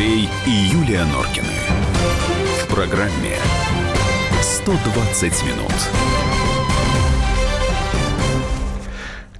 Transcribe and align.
Андрей 0.00 0.30
и 0.46 0.50
Юлия 0.50 1.04
Норкины. 1.04 1.46
В 2.62 2.74
программе 2.74 3.36
120 4.40 5.44
минут. 5.44 5.72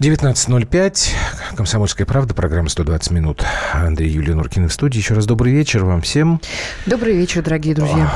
19.05. 0.00 1.14
Комсомольская 1.56 2.06
правда. 2.06 2.34
Программа 2.34 2.68
«120 2.68 3.10
минут». 3.14 3.42
Андрей 3.72 4.10
Юлия 4.10 4.34
Нуркин 4.34 4.68
в 4.68 4.72
студии. 4.74 4.98
Еще 4.98 5.14
раз 5.14 5.24
добрый 5.24 5.50
вечер 5.54 5.82
вам 5.86 6.02
всем. 6.02 6.42
Добрый 6.84 7.16
вечер, 7.16 7.40
дорогие 7.40 7.74
друзья. 7.74 8.12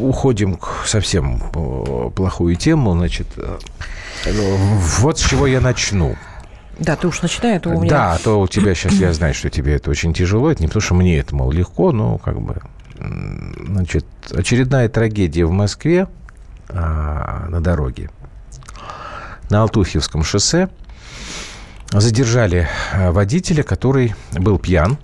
Уходим 0.00 0.56
к 0.56 0.82
совсем 0.84 1.40
э, 1.54 2.10
плохую 2.10 2.56
тему. 2.56 2.94
Значит, 2.94 3.28
э, 3.36 3.56
вот 4.98 5.20
с 5.20 5.22
чего 5.22 5.46
я 5.46 5.60
начну. 5.60 6.16
Да, 6.78 6.94
ты 6.94 7.08
уж 7.08 7.22
начинай, 7.22 7.56
а 7.56 7.60
то 7.60 7.70
у 7.70 7.80
меня... 7.80 7.90
Да, 7.90 8.12
а 8.14 8.18
то 8.18 8.40
у 8.40 8.46
тебя 8.46 8.74
сейчас, 8.74 8.94
я 8.94 9.12
знаю, 9.12 9.34
что 9.34 9.50
тебе 9.50 9.74
это 9.74 9.90
очень 9.90 10.14
тяжело. 10.14 10.50
Это 10.50 10.62
не 10.62 10.68
потому, 10.68 10.80
что 10.80 10.94
мне 10.94 11.18
это, 11.18 11.34
мол, 11.34 11.50
легко, 11.50 11.92
но 11.92 12.18
как 12.18 12.40
бы... 12.40 12.56
Значит, 13.66 14.06
очередная 14.32 14.88
трагедия 14.88 15.44
в 15.44 15.52
Москве 15.52 16.08
а, 16.68 17.46
на 17.48 17.60
дороге. 17.60 18.10
На 19.50 19.62
Алтухевском 19.62 20.24
шоссе 20.24 20.68
задержали 21.92 22.68
а, 22.92 23.12
водителя, 23.12 23.62
который 23.62 24.14
был 24.32 24.58
пьян. 24.58 24.98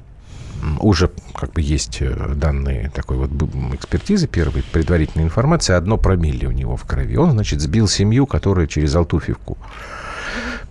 Уже 0.80 1.10
как 1.34 1.52
бы 1.52 1.60
есть 1.60 1.98
э, 2.00 2.32
данные 2.34 2.90
такой 2.94 3.18
вот 3.18 3.30
экспертизы 3.74 4.26
первой, 4.26 4.62
предварительной 4.62 5.24
информации. 5.24 5.74
Одно 5.74 5.98
промилле 5.98 6.48
у 6.48 6.52
него 6.52 6.76
в 6.76 6.84
крови. 6.84 7.16
Он, 7.16 7.32
значит, 7.32 7.60
сбил 7.60 7.86
семью, 7.86 8.26
которая 8.26 8.66
через 8.66 8.94
Алтуфьевку 8.94 9.58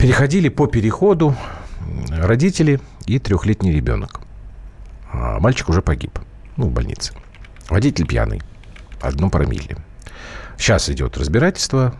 переходили 0.04 0.50
по 0.50 0.68
переходу 0.68 1.34
родители 2.12 2.82
и 3.06 3.20
трехлетний 3.20 3.72
ребенок. 3.72 4.20
А 5.14 5.40
мальчик 5.40 5.70
уже 5.70 5.82
погиб. 5.82 6.20
Ну, 6.58 6.66
в 6.68 6.72
больнице. 6.72 7.14
Водитель 7.70 8.06
пьяный. 8.06 8.42
Одно 9.00 9.30
промилле. 9.30 9.78
Сейчас 10.58 10.90
идет 10.90 11.18
разбирательство. 11.18 11.96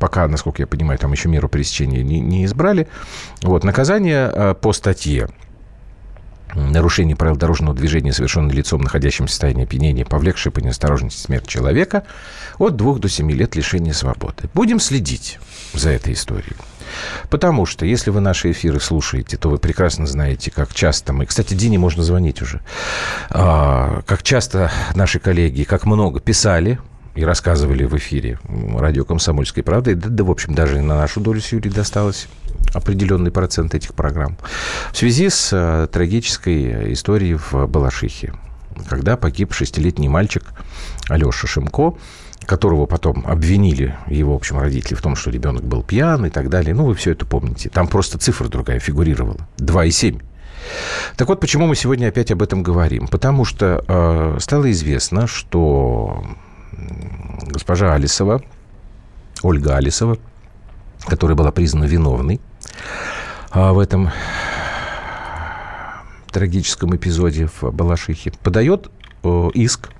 Пока, 0.00 0.26
насколько 0.28 0.62
я 0.62 0.66
понимаю, 0.66 0.98
там 0.98 1.12
еще 1.12 1.28
меру 1.28 1.50
пресечения 1.50 2.02
не, 2.02 2.20
не 2.20 2.46
избрали. 2.46 2.88
Вот, 3.42 3.64
наказание 3.64 4.30
э, 4.32 4.54
по 4.54 4.72
статье 4.72 5.28
нарушение 6.54 7.16
правил 7.16 7.36
дорожного 7.36 7.76
движения, 7.76 8.14
совершенное 8.14 8.54
лицом, 8.54 8.80
находящимся 8.80 9.28
в 9.28 9.30
состоянии 9.30 9.64
опьянения, 9.64 10.06
повлекшее 10.06 10.54
по 10.54 10.60
неосторожности 10.60 11.20
смерть 11.20 11.46
человека, 11.46 12.04
от 12.56 12.76
2 12.76 12.94
до 12.94 13.10
7 13.10 13.30
лет 13.30 13.56
лишения 13.56 13.92
свободы. 13.92 14.48
Будем 14.54 14.80
следить 14.80 15.38
за 15.74 15.90
этой 15.90 16.14
историей. 16.14 16.56
Потому 17.30 17.66
что, 17.66 17.86
если 17.86 18.10
вы 18.10 18.20
наши 18.20 18.50
эфиры 18.50 18.80
слушаете, 18.80 19.36
то 19.36 19.48
вы 19.48 19.58
прекрасно 19.58 20.06
знаете, 20.06 20.50
как 20.50 20.74
часто 20.74 21.12
мы... 21.12 21.26
Кстати, 21.26 21.54
Дине 21.54 21.78
можно 21.78 22.02
звонить 22.02 22.42
уже. 22.42 22.60
А, 23.30 24.02
как 24.06 24.22
часто 24.22 24.70
наши 24.94 25.18
коллеги, 25.18 25.64
как 25.64 25.86
много 25.86 26.20
писали 26.20 26.78
и 27.14 27.24
рассказывали 27.24 27.84
в 27.84 27.96
эфире 27.96 28.38
радио 28.74 29.04
«Комсомольской 29.04 29.62
правды». 29.62 29.94
Да, 29.94 30.08
да, 30.08 30.24
в 30.24 30.30
общем, 30.30 30.54
даже 30.54 30.80
на 30.80 30.96
нашу 30.96 31.20
долю 31.20 31.40
с 31.40 31.52
Юрией 31.52 31.74
досталось 31.74 32.28
определенный 32.74 33.30
процент 33.30 33.74
этих 33.74 33.94
программ. 33.94 34.36
В 34.92 34.96
связи 34.96 35.28
с 35.28 35.50
а, 35.52 35.86
трагической 35.86 36.92
историей 36.92 37.34
в 37.34 37.66
Балашихе, 37.66 38.34
когда 38.88 39.16
погиб 39.16 39.52
шестилетний 39.52 40.08
мальчик 40.08 40.44
Алеша 41.08 41.46
Шимко, 41.46 41.94
которого 42.46 42.86
потом 42.86 43.24
обвинили 43.26 43.94
его, 44.06 44.32
в 44.32 44.36
общем, 44.36 44.58
родители 44.58 44.94
в 44.94 45.02
том, 45.02 45.16
что 45.16 45.30
ребенок 45.30 45.64
был 45.64 45.82
пьян 45.82 46.26
и 46.26 46.30
так 46.30 46.48
далее. 46.48 46.74
Ну, 46.74 46.86
вы 46.86 46.94
все 46.94 47.12
это 47.12 47.24
помните. 47.26 47.68
Там 47.68 47.86
просто 47.86 48.18
цифра 48.18 48.48
другая 48.48 48.78
фигурировала. 48.80 49.48
2,7. 49.58 50.22
Так 51.16 51.28
вот, 51.28 51.40
почему 51.40 51.66
мы 51.66 51.76
сегодня 51.76 52.08
опять 52.08 52.30
об 52.30 52.42
этом 52.42 52.62
говорим? 52.62 53.08
Потому 53.08 53.44
что 53.44 53.84
э, 53.86 54.36
стало 54.40 54.70
известно, 54.70 55.26
что 55.26 56.24
госпожа 57.46 57.94
Алисова, 57.94 58.42
Ольга 59.42 59.76
Алисова, 59.76 60.18
которая 61.06 61.36
была 61.36 61.50
признана 61.50 61.84
виновной 61.84 62.40
э, 63.52 63.70
в 63.70 63.78
этом 63.78 64.10
трагическом 66.30 66.96
эпизоде 66.96 67.48
в 67.60 67.70
Балашихе, 67.72 68.32
подает 68.42 68.90
э, 69.22 69.50
иск 69.54 69.90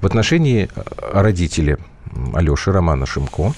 в 0.00 0.06
отношении 0.06 0.68
э, 0.74 0.82
родителей 1.12 1.76
Алеши 2.32 2.72
Романа 2.72 3.06
Шимко, 3.06 3.52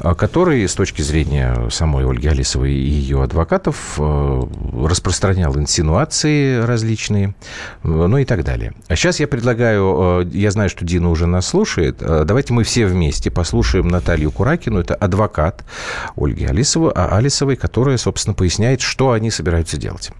э, 0.00 0.14
который 0.14 0.66
с 0.66 0.74
точки 0.74 1.02
зрения 1.02 1.68
самой 1.70 2.08
Ольги 2.08 2.28
Алисовой 2.28 2.72
и 2.72 2.90
ее 2.90 3.22
адвокатов 3.22 3.94
э, 3.98 4.42
распространял 4.84 5.56
инсинуации 5.56 6.60
различные, 6.60 7.34
ну 7.82 8.18
и 8.18 8.24
так 8.24 8.44
далее. 8.44 8.72
А 8.88 8.96
сейчас 8.96 9.20
я 9.20 9.28
предлагаю, 9.28 10.28
я 10.32 10.50
знаю, 10.50 10.70
что 10.70 10.84
Дина 10.84 11.10
уже 11.10 11.26
нас 11.26 11.46
слушает, 11.46 11.98
давайте 11.98 12.52
мы 12.52 12.64
все 12.64 12.86
вместе 12.86 13.30
послушаем 13.30 13.88
Наталью 13.88 14.30
Куракину, 14.30 14.80
это 14.80 14.94
адвокат 14.94 15.64
Ольги 16.16 16.44
Алисовой, 16.44 16.92
а 16.94 17.16
Алисовой, 17.16 17.56
которая, 17.56 17.96
собственно, 17.96 18.34
поясняет, 18.34 18.80
что 18.80 19.12
они 19.12 19.30
собираются 19.30 19.76
делать. 19.76 20.10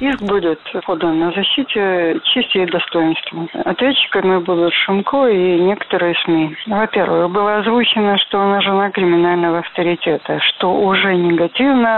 Иск 0.00 0.22
будет 0.22 0.60
подан 0.86 1.18
на 1.18 1.32
защите 1.32 2.20
чести 2.22 2.58
и 2.58 2.66
достоинства. 2.66 3.48
Ответчиками 3.64 4.38
будут 4.38 4.72
Шумко 4.72 5.26
и 5.26 5.58
некоторые 5.58 6.14
СМИ. 6.24 6.56
Во-первых, 6.66 7.30
было 7.30 7.56
озвучено, 7.56 8.16
что 8.18 8.40
она 8.40 8.60
жена 8.60 8.90
криминального 8.90 9.58
авторитета, 9.58 10.38
что 10.40 10.72
уже 10.72 11.16
негативно 11.16 11.88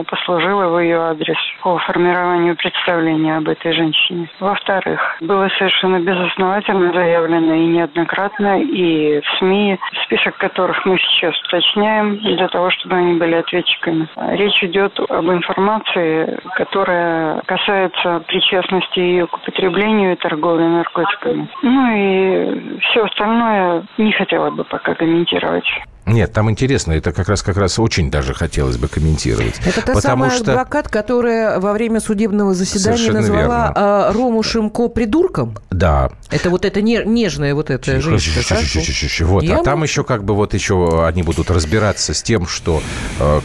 э, 0.00 0.04
послужило 0.08 0.68
в 0.68 0.78
ее 0.78 0.96
адрес 0.96 1.36
по 1.62 1.76
формированию 1.78 2.56
представления 2.56 3.36
об 3.36 3.48
этой 3.48 3.72
женщине. 3.74 4.30
Во-вторых, 4.40 5.18
было 5.20 5.50
совершенно 5.58 6.00
безосновательно 6.00 6.90
заявлено 6.94 7.54
и 7.54 7.66
неоднократно, 7.66 8.62
и 8.62 9.20
в 9.20 9.38
СМИ, 9.38 9.78
список 10.04 10.38
которых 10.38 10.86
мы 10.86 10.98
сейчас 10.98 11.38
уточняем, 11.44 12.16
для 12.16 12.48
того, 12.48 12.70
чтобы 12.70 12.96
они 12.96 13.18
были 13.18 13.34
ответчиками. 13.34 14.08
Речь 14.16 14.64
идет 14.64 14.98
об 14.98 15.30
информации, 15.30 16.40
которая 16.56 17.41
касается 17.46 18.22
причастности 18.26 18.98
ее 18.98 19.26
к 19.26 19.34
употреблению 19.34 20.12
и 20.12 20.16
торговле 20.16 20.66
наркотиками. 20.66 21.48
Ну 21.62 21.96
и 21.96 22.78
все 22.80 23.04
остальное 23.04 23.86
не 23.98 24.12
хотела 24.12 24.50
бы 24.50 24.64
пока 24.64 24.94
комментировать. 24.94 25.64
Нет, 26.04 26.32
там 26.32 26.50
интересно, 26.50 26.92
это 26.92 27.12
как 27.12 27.28
раз 27.28 27.42
как 27.42 27.56
раз 27.56 27.78
очень 27.78 28.10
даже 28.10 28.34
хотелось 28.34 28.76
бы 28.76 28.88
комментировать. 28.88 29.60
Это 29.64 29.82
та 29.82 30.00
самая 30.00 30.30
что... 30.30 30.50
адвокат, 30.50 30.88
которая 30.88 31.60
во 31.60 31.72
время 31.72 32.00
судебного 32.00 32.54
заседания 32.54 32.96
Совершенно 32.96 33.20
назвала 33.20 33.42
верно. 33.42 33.72
А, 33.76 34.12
Рому 34.12 34.42
Шимко 34.42 34.88
придурком? 34.88 35.56
Да. 35.70 36.10
Это 36.30 36.50
вот 36.50 36.64
эта 36.64 36.82
нежная 36.82 37.54
вот 37.54 37.70
эта 37.70 38.00
женщина. 38.00 39.26
Вот, 39.26 39.48
а 39.48 39.62
там 39.62 39.84
еще 39.84 40.02
как 40.02 40.24
бы 40.24 40.34
вот 40.34 40.54
еще 40.54 41.06
они 41.06 41.22
будут 41.22 41.50
разбираться 41.50 42.14
с 42.14 42.22
тем, 42.22 42.46
что 42.46 42.82
э, 43.20 43.40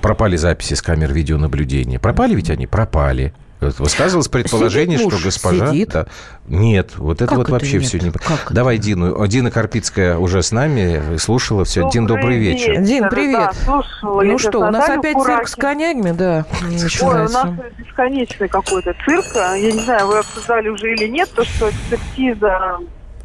пропали 0.00 0.36
записи 0.36 0.74
с 0.74 0.82
камер 0.82 1.12
видеонаблюдения. 1.12 1.98
Пропали 1.98 2.34
ведь 2.34 2.50
они? 2.50 2.66
Пропали. 2.66 3.34
Высказывалось 3.60 4.28
предположение, 4.28 4.98
сидит 4.98 5.12
что 5.12 5.24
госпожа... 5.24 5.72
Сидит? 5.72 5.88
Да, 5.90 6.06
нет, 6.46 6.92
вот 6.96 7.16
это 7.16 7.26
как 7.26 7.38
вот 7.38 7.42
это 7.44 7.52
вообще 7.52 7.78
нет? 7.78 7.86
все 7.86 7.98
не... 7.98 8.12
Как 8.12 8.52
Давай 8.52 8.78
Дину. 8.78 9.26
Дина 9.26 9.50
Карпицкая 9.50 10.16
уже 10.16 10.44
с 10.44 10.52
нами, 10.52 11.16
слушала 11.16 11.64
все. 11.64 11.80
Добрый 11.80 11.92
Дин, 11.92 12.06
добрый 12.06 12.38
вечер. 12.38 12.70
вечер. 12.70 12.82
Дин, 12.82 13.08
привет. 13.08 13.50
Да, 13.50 13.52
слушала, 13.64 14.22
ну 14.22 14.38
что, 14.38 14.60
у 14.60 14.70
нас 14.70 14.88
опять 14.88 15.14
Кураки. 15.14 15.38
цирк 15.38 15.48
с 15.48 15.56
конями, 15.56 16.12
да. 16.12 16.44
Ой, 16.62 17.08
у 17.08 17.12
нас 17.12 17.48
бесконечный 17.76 18.48
какой-то 18.48 18.94
цирк. 19.04 19.26
Я 19.34 19.72
не 19.72 19.80
знаю, 19.80 20.06
вы 20.06 20.18
обсуждали 20.18 20.68
уже 20.68 20.92
или 20.92 21.08
нет, 21.08 21.28
то, 21.34 21.44
что 21.44 21.68
экспертиза 21.68 22.78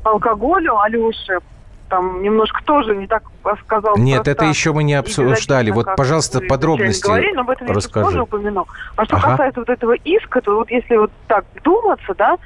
алкоголю 0.04 0.80
Алёши 0.80 1.40
там 1.94 2.24
немножко 2.24 2.64
тоже 2.64 2.96
не 2.96 3.06
так 3.06 3.22
сказал. 3.62 3.96
Нет, 3.98 4.28
это 4.28 4.46
еще 4.46 4.74
мы 4.74 4.84
не 4.84 4.96
обсуждали. 4.96 5.70
Вот, 5.70 5.86
пожалуйста, 5.96 6.42
подробности 6.42 7.06
говорили, 7.06 7.34
но 7.34 7.42
об 7.42 7.52
этом 7.52 7.68
расскажи. 7.68 8.00
я 8.00 8.06
тоже 8.06 8.24
упомянул. 8.24 8.68
А 8.96 9.06
что 9.06 9.18
ага. 9.18 9.30
касается 9.30 9.60
вот 9.60 9.70
этого 9.70 9.94
иска, 9.94 10.42
то 10.42 10.56
вот 10.56 10.72
если 10.72 10.96
вот 10.96 11.12
так 11.28 11.46
вдуматься, 11.56 12.16
да... 12.16 12.38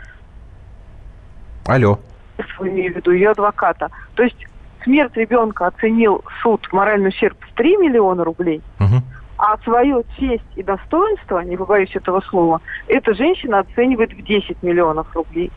Алло. 1.65 1.97
Я 2.37 2.67
имею 2.67 2.93
в 2.93 2.97
виду 2.97 3.11
ее 3.11 3.29
адвоката. 3.29 3.89
То 4.15 4.23
есть 4.23 4.35
смерть 4.83 5.15
ребенка 5.15 5.67
оценил 5.67 6.25
суд 6.41 6.67
моральный 6.73 7.07
ущерб 7.07 7.37
в 7.39 7.55
3 7.55 7.77
миллиона 7.77 8.25
рублей, 8.25 8.61
угу. 8.81 9.01
а 9.37 9.57
свою 9.59 10.03
честь 10.17 10.43
и 10.57 10.63
достоинство, 10.63 11.39
не 11.39 11.55
побоюсь 11.55 11.95
этого 11.95 12.19
слова, 12.19 12.59
эта 12.87 13.13
женщина 13.13 13.59
оценивает 13.59 14.11
в 14.11 14.21
10 14.21 14.61
миллионов 14.61 15.07
рублей. 15.15 15.53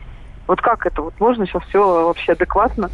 Вот 0.47 0.61
как 0.61 0.85
это? 0.85 1.01
Вот 1.01 1.19
можно 1.19 1.45
сейчас 1.45 1.63
все 1.63 2.05
вообще 2.05 2.31
адекватно 2.31 2.89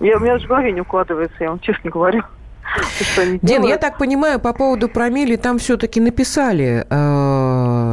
я, 0.00 0.16
у 0.16 0.20
меня 0.20 0.34
даже 0.34 0.46
в 0.46 0.48
голове 0.48 0.72
не 0.72 0.80
укладывается, 0.80 1.36
я 1.40 1.50
вам 1.50 1.60
честно 1.60 1.90
говорю. 1.90 2.22
Дин, 3.42 3.62
я 3.64 3.78
так 3.78 3.98
понимаю, 3.98 4.40
по 4.40 4.52
поводу 4.52 4.88
промили 4.88 5.36
там 5.36 5.58
все-таки 5.58 6.00
написали, 6.00 6.84
э, 6.88 6.94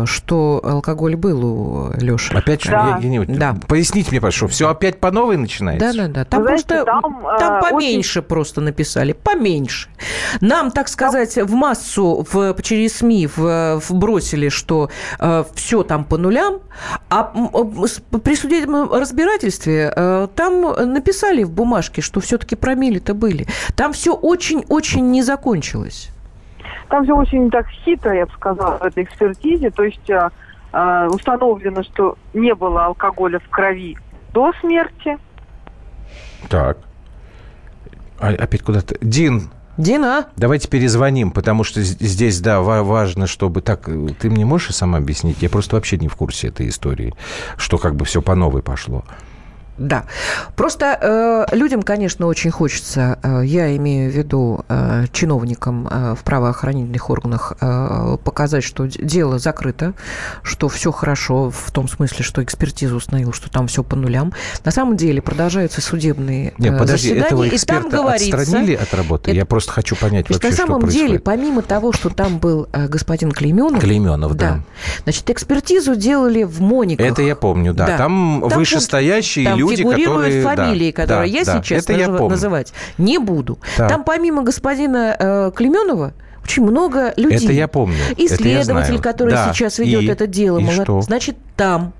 что 0.05 0.61
алкоголь 0.63 1.15
был 1.15 1.45
у 1.45 1.93
Леши. 1.97 2.33
Опять 2.33 2.65
да. 2.65 2.99
я, 3.01 3.09
я 3.09 3.19
не... 3.19 3.25
да. 3.25 3.55
Поясните 3.67 4.11
мне, 4.11 4.21
пожалуйста, 4.21 4.55
все 4.55 4.69
опять 4.69 4.99
по 4.99 5.11
новой 5.11 5.37
начинается? 5.37 5.93
Да, 5.93 6.07
да, 6.07 6.07
да. 6.07 6.25
Там, 6.25 6.43
знаете, 6.43 6.65
просто, 6.65 6.85
там, 6.85 7.23
там 7.39 7.61
поменьше 7.61 8.19
очень... 8.19 8.27
просто 8.27 8.61
написали, 8.61 9.13
поменьше. 9.13 9.89
Нам, 10.41 10.71
так 10.71 10.87
сказать, 10.87 11.35
в 11.37 11.53
массу 11.53 12.25
в, 12.31 12.55
через 12.61 12.97
СМИ 12.97 13.27
в, 13.35 13.81
вбросили, 13.89 14.49
что 14.49 14.89
э, 15.19 15.43
все 15.55 15.83
там 15.83 16.05
по 16.05 16.17
нулям, 16.17 16.59
а 17.09 17.23
при 17.23 18.35
судебном 18.35 18.91
разбирательстве 18.91 19.93
э, 19.95 20.27
там 20.35 20.91
написали 20.91 21.43
в 21.43 21.51
бумажке, 21.51 22.01
что 22.01 22.19
все-таки 22.19 22.55
промили-то 22.55 23.13
были. 23.13 23.47
Там 23.75 23.93
все 23.93 24.13
очень-очень 24.13 25.11
не 25.11 25.23
закончилось. 25.23 26.09
Там 26.89 27.03
все 27.03 27.15
очень 27.15 27.49
так 27.49 27.67
хитро, 27.67 28.13
я 28.13 28.25
бы 28.25 28.31
сказала, 28.33 28.77
в 28.77 28.83
этой 28.83 29.03
экспертизе. 29.03 29.71
То 29.71 29.83
есть 29.83 30.09
э, 30.09 30.29
э, 30.71 31.07
установлено, 31.07 31.83
что 31.83 32.17
не 32.33 32.53
было 32.53 32.85
алкоголя 32.85 33.39
в 33.39 33.49
крови 33.49 33.97
до 34.33 34.51
смерти. 34.61 35.17
Так. 36.49 36.77
А, 38.19 38.29
опять 38.29 38.61
куда-то. 38.61 38.95
Дин, 39.01 39.49
Дина. 39.77 40.27
Давайте 40.35 40.67
перезвоним, 40.67 41.31
потому 41.31 41.63
что 41.63 41.81
здесь, 41.81 42.39
да, 42.39 42.61
важно, 42.61 43.25
чтобы 43.25 43.61
так... 43.61 43.89
Ты 44.19 44.29
мне 44.29 44.45
можешь 44.45 44.75
сама 44.75 44.99
объяснить? 44.99 45.41
Я 45.41 45.49
просто 45.49 45.75
вообще 45.75 45.97
не 45.97 46.07
в 46.07 46.15
курсе 46.15 46.49
этой 46.49 46.67
истории, 46.67 47.13
что 47.57 47.77
как 47.79 47.95
бы 47.95 48.05
все 48.05 48.21
по 48.21 48.35
новой 48.35 48.61
пошло. 48.61 49.03
Да. 49.77 50.05
Просто 50.55 50.97
э, 51.01 51.55
людям, 51.55 51.81
конечно, 51.81 52.27
очень 52.27 52.51
хочется, 52.51 53.17
э, 53.23 53.41
я 53.45 53.75
имею 53.75 54.11
в 54.11 54.15
виду 54.15 54.63
э, 54.69 55.05
чиновникам 55.11 55.87
э, 55.89 56.15
в 56.15 56.23
правоохранительных 56.23 57.09
органах, 57.09 57.53
э, 57.59 58.17
показать, 58.23 58.63
что 58.63 58.85
дело 58.85 59.39
закрыто, 59.39 59.93
что 60.43 60.69
все 60.69 60.91
хорошо, 60.91 61.49
в 61.49 61.71
том 61.71 61.87
смысле, 61.87 62.23
что 62.23 62.43
экспертиза 62.43 62.95
установила, 62.95 63.33
что 63.33 63.49
там 63.49 63.67
все 63.67 63.83
по 63.83 63.95
нулям. 63.95 64.33
На 64.63 64.71
самом 64.71 64.95
деле 64.95 65.21
продолжаются 65.21 65.81
судебные 65.81 66.49
э, 66.49 66.53
Нет, 66.59 66.77
подожди, 66.77 67.09
заседания, 67.09 67.25
этого 67.25 67.47
эксперта 67.49 67.87
и 67.87 67.91
там 67.91 68.01
говорится, 68.01 68.37
отстранили 68.37 68.75
от 68.75 68.93
работы? 68.93 69.31
Это, 69.31 69.37
я 69.37 69.45
просто 69.45 69.71
хочу 69.71 69.95
понять 69.95 70.29
вообще, 70.29 70.49
на 70.49 70.55
самом 70.55 70.81
что 70.81 70.91
деле, 70.91 71.19
помимо 71.19 71.63
того, 71.63 71.93
что 71.93 72.09
там 72.09 72.37
был 72.37 72.67
э, 72.73 72.87
господин 72.87 73.31
Клейменов... 73.31 73.81
Клейменов, 73.81 74.35
да. 74.35 74.49
да. 74.49 74.63
Значит, 75.03 75.29
экспертизу 75.31 75.95
делали 75.95 76.43
в 76.43 76.61
Мониках. 76.61 77.05
Это 77.05 77.23
я 77.23 77.35
помню, 77.35 77.73
да. 77.73 77.87
да. 77.87 77.97
Там, 77.97 78.43
там 78.47 78.59
вышестоящие 78.59 79.45
там 79.45 79.59
люди, 79.59 79.62
фигурируют 79.67 80.33
которые... 80.33 80.43
фамилии, 80.43 80.91
да, 80.91 81.01
которые 81.01 81.31
да, 81.31 81.37
я 81.39 81.45
да, 81.45 81.61
сейчас 81.61 81.83
это 81.83 81.93
я 81.93 82.07
называть 82.07 82.73
не 82.97 83.17
буду. 83.17 83.59
Да. 83.77 83.89
Там 83.89 84.03
помимо 84.03 84.43
господина 84.43 85.15
э, 85.17 85.51
Клеменова 85.55 86.13
очень 86.43 86.63
много 86.63 87.13
людей. 87.15 87.45
Это 87.45 87.53
я 87.53 87.67
помню. 87.67 87.97
Исследователь, 88.17 88.99
который 88.99 89.31
да. 89.33 89.51
сейчас 89.53 89.79
ведет 89.79 90.03
и, 90.03 90.07
это 90.07 90.27
дело. 90.27 90.59
И 90.59 90.63
молод... 90.63 90.83
что? 90.83 91.01
Значит, 91.01 91.37
там 91.55 91.93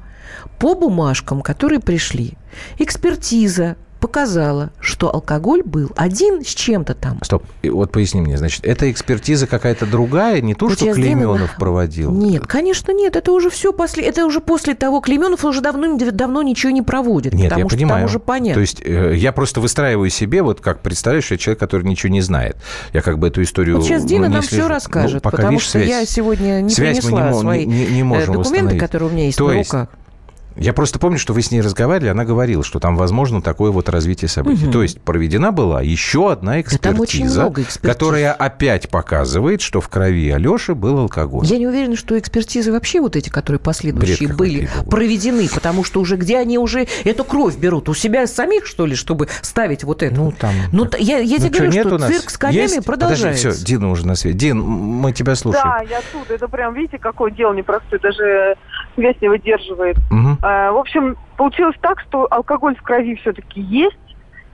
по 0.60 0.76
бумажкам, 0.76 1.42
которые 1.42 1.80
пришли, 1.80 2.34
экспертиза 2.78 3.78
показала, 4.04 4.72
что 4.82 5.16
алкоголь 5.16 5.64
был 5.64 5.90
один 5.96 6.44
с 6.44 6.50
чем-то 6.50 6.94
там. 6.94 7.20
Стоп, 7.24 7.46
и 7.62 7.70
вот 7.70 7.94
поясни 7.94 8.20
мне, 8.20 8.36
значит, 8.36 8.66
эта 8.66 8.92
экспертиза 8.92 9.48
какая-то 9.48 9.86
другая, 9.86 10.42
не 10.42 10.56
то, 10.56 10.70
что 10.70 10.94
Клейменов 10.94 11.56
проводил? 11.56 12.12
Нет, 12.12 12.46
конечно, 12.46 12.92
нет, 12.92 13.16
это 13.16 13.32
уже 13.32 13.50
все 13.50 13.72
после, 13.72 14.04
это 14.04 14.26
уже 14.26 14.42
после 14.42 14.76
того, 14.76 15.00
Клейменов 15.00 15.46
уже 15.46 15.62
давно, 15.62 15.98
давно 15.98 16.42
ничего 16.44 16.74
не 16.74 16.82
проводит, 16.82 17.34
нет, 17.34 17.46
потому 17.46 17.62
я 17.64 17.70
что 17.70 17.78
понимаю. 17.78 18.02
там 18.02 18.06
уже 18.10 18.20
понятно. 18.20 18.56
То 18.56 18.60
есть 18.60 18.82
э, 18.84 19.14
я 19.16 19.32
просто 19.32 19.62
выстраиваю 19.62 20.10
себе, 20.10 20.42
вот 20.42 20.60
как 20.60 20.82
представляешь, 20.82 21.32
я 21.32 21.38
человек, 21.38 21.62
который 21.62 21.84
ничего 21.84 22.12
не 22.12 22.20
знает. 22.20 22.58
Я 22.92 23.02
как 23.02 23.20
бы 23.20 23.30
эту 23.30 23.42
историю... 23.42 23.78
Вот 23.78 23.86
сейчас 23.86 24.04
Дина 24.04 24.28
ну, 24.28 24.34
нам 24.34 24.44
слежу. 24.44 24.64
все 24.64 24.68
расскажет, 24.68 25.14
ну, 25.14 25.22
пока, 25.22 25.38
потому 25.38 25.52
видишь, 25.54 25.70
что 25.70 25.80
связь, 25.80 25.88
я 25.88 26.06
сегодня 26.06 26.60
не 26.60 26.72
связь 26.72 26.98
принесла 26.98 27.22
мы 27.22 27.32
не, 27.32 27.40
свои 27.40 27.66
не, 27.66 27.86
не 27.86 28.04
можем 28.04 28.36
документы, 28.36 28.78
которые 28.78 29.10
у 29.10 29.14
меня 29.14 29.28
есть 29.28 29.38
то 29.38 29.48
на 29.48 29.60
руках. 29.60 29.88
Я 30.56 30.74
просто 30.74 31.00
помню, 31.00 31.18
что 31.18 31.34
вы 31.34 31.42
с 31.42 31.52
ней 31.52 31.62
разговаривали, 31.62 32.10
она 32.10 32.26
говорила, 32.26 32.64
что 32.64 32.80
там 32.80 32.96
возможно 32.96 33.42
такое 33.42 33.72
вот 33.72 33.90
развитие 33.90 34.30
событий. 34.30 34.66
Угу. 34.66 34.72
То 34.72 34.84
есть 34.84 35.02
проведена 35.02 35.52
была 35.52 35.82
еще 35.82 36.32
одна 36.32 36.62
экспертиза, 36.62 37.48
экспертиз. 37.48 37.80
которая 37.82 38.34
опять 38.34 38.90
показывает, 38.90 39.62
что 39.62 39.82
в 39.82 39.90
крови 39.90 40.30
Алеши 40.30 40.76
был 40.76 41.00
алкоголь. 41.00 41.46
Я 41.46 41.58
не 41.58 41.68
уверена, 41.68 41.96
что 41.96 42.18
экспертизы 42.18 42.72
вообще 42.72 43.02
вот 43.02 43.16
эти, 43.16 43.30
которые 43.30 43.60
последующие 43.60 44.28
Бред 44.30 44.38
были 44.38 44.70
проведены, 44.90 45.48
потому 45.54 45.84
что 45.84 46.02
уже 46.02 46.16
где 46.18 46.38
они 46.38 46.58
уже 46.58 46.88
эту 47.04 47.24
кровь 47.24 47.58
берут? 47.58 47.90
У 47.90 47.94
себя 47.94 48.28
самих, 48.28 48.66
что 48.66 48.86
ли, 48.86 48.96
чтобы 48.96 49.28
ставить 49.42 49.84
вот 49.84 50.04
это? 50.04 50.16
Ну, 50.16 50.32
там... 50.32 50.54
Ну, 50.72 50.88
я, 51.00 51.20
я 51.20 51.38
ну, 51.40 51.50
тебе 51.50 51.70
говорю, 51.70 51.72
что 51.72 52.08
цирк 52.08 52.30
с 52.30 52.38
конями 52.38 52.62
Есть? 52.62 52.86
продолжается. 52.86 53.48
Подожди, 53.48 53.64
все, 53.64 53.66
Дина 53.66 53.90
уже 53.90 54.08
на 54.08 54.16
свете. 54.16 54.38
Дин, 54.38 54.60
мы 54.60 55.12
тебя 55.12 55.36
слушаем. 55.36 55.66
Да, 55.66 55.84
я 55.90 56.02
тут. 56.12 56.30
Это 56.30 56.48
прям, 56.48 56.74
видите, 56.74 56.98
какое 56.98 57.32
дело 57.32 57.54
непростое. 57.54 58.02
Даже 58.02 58.56
связь 58.96 59.20
не 59.22 59.30
выдерживает. 59.30 59.98
Угу. 60.12 60.38
В 60.42 60.80
общем, 60.80 61.18
получилось 61.38 61.76
так, 61.82 62.00
что 62.02 62.28
алкоголь 62.30 62.76
в 62.76 62.82
крови 62.82 63.16
все-таки 63.16 63.62
есть, 63.62 63.98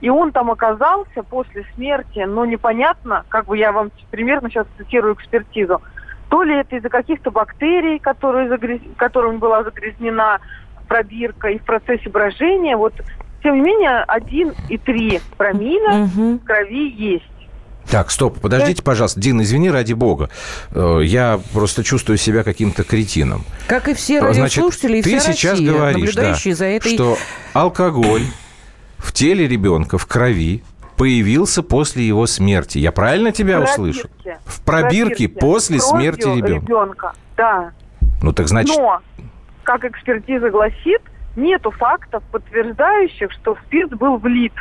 и 0.00 0.08
он 0.08 0.32
там 0.32 0.50
оказался 0.50 1.22
после 1.28 1.64
смерти, 1.74 2.20
но 2.20 2.44
непонятно, 2.44 3.24
как 3.28 3.46
бы 3.46 3.58
я 3.58 3.72
вам 3.72 3.90
примерно 4.10 4.48
сейчас 4.48 4.66
цитирую 4.78 5.14
экспертизу, 5.14 5.82
то 6.28 6.42
ли 6.42 6.54
это 6.54 6.76
из-за 6.76 6.88
каких-то 6.88 7.30
бактерий, 7.30 7.98
которые 7.98 8.48
загряз... 8.48 8.80
которыми 8.96 9.36
была 9.36 9.62
загрязнена 9.62 10.40
пробирка 10.88 11.48
и 11.48 11.58
в 11.58 11.64
процессе 11.64 12.08
брожения, 12.08 12.76
вот 12.76 12.94
тем 13.42 13.56
не 13.56 13.60
менее 13.60 14.04
1,3 14.08 15.20
промиля 15.36 16.04
угу. 16.04 16.38
в 16.38 16.44
крови 16.44 16.88
есть. 16.88 17.29
Так, 17.90 18.10
стоп, 18.10 18.38
подождите, 18.40 18.82
пожалуйста. 18.82 19.20
Дин, 19.20 19.42
извини, 19.42 19.70
ради 19.70 19.94
бога. 19.94 20.30
Э, 20.70 21.00
я 21.02 21.40
просто 21.52 21.82
чувствую 21.82 22.18
себя 22.18 22.44
каким-то 22.44 22.84
кретином. 22.84 23.44
Как 23.66 23.88
и 23.88 23.94
все 23.94 24.20
радиослушатели 24.20 25.00
Значит, 25.00 25.06
и 25.06 25.18
вся 25.18 25.26
ты 25.26 25.36
сейчас 25.36 25.52
Россия, 25.52 25.72
говоришь, 25.72 26.14
да, 26.14 26.34
за 26.34 26.64
этой... 26.66 26.94
что 26.94 27.18
алкоголь 27.52 28.22
в 28.98 29.12
теле 29.12 29.48
ребенка, 29.48 29.98
в 29.98 30.06
крови, 30.06 30.62
появился 30.96 31.62
после 31.62 32.06
его 32.06 32.26
смерти. 32.26 32.78
Я 32.78 32.92
правильно 32.92 33.32
тебя 33.32 33.56
пробирке. 33.56 33.72
услышал? 33.72 34.10
В 34.44 34.62
пробирке, 34.64 35.28
пробирке. 35.28 35.28
после 35.28 35.78
Кровью 35.78 35.98
смерти 35.98 36.36
ребенка. 36.36 36.66
ребенка. 36.66 37.12
Да. 37.36 37.72
Ну 38.22 38.32
так 38.32 38.48
значит... 38.48 38.76
Но, 38.76 39.00
как 39.64 39.84
экспертиза 39.84 40.50
гласит, 40.50 41.02
нету 41.34 41.70
фактов, 41.70 42.22
подтверждающих, 42.30 43.32
что 43.32 43.56
спирт 43.66 43.96
был 43.96 44.18
влит 44.18 44.52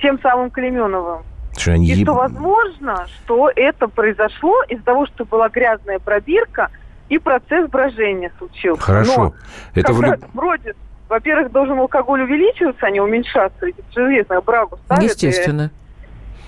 тем 0.00 0.18
самым 0.22 0.50
Клеменовым. 0.50 1.22
Что 1.60 1.72
они... 1.72 1.86
И 1.92 2.02
что 2.02 2.14
возможно, 2.14 3.06
что 3.08 3.50
это 3.54 3.88
произошло 3.88 4.62
из-за 4.68 4.82
того, 4.82 5.06
что 5.06 5.24
была 5.24 5.48
грязная 5.48 5.98
пробирка 5.98 6.70
и 7.08 7.18
процесс 7.18 7.68
брожения 7.68 8.32
случился. 8.38 8.80
Хорошо. 8.80 9.16
Но, 9.16 9.34
это 9.74 9.92
в... 9.92 10.18
вроде, 10.32 10.74
во-первых, 11.08 11.52
должен 11.52 11.78
алкоголь 11.78 12.22
увеличиваться, 12.22 12.86
а 12.86 12.90
не 12.90 13.00
уменьшаться. 13.00 13.66
Ведь 13.66 13.78
это 13.78 13.92
же 13.92 14.06
известно, 14.06 14.40
брагу 14.40 14.78
ставят. 14.84 15.04
Естественно. 15.04 15.70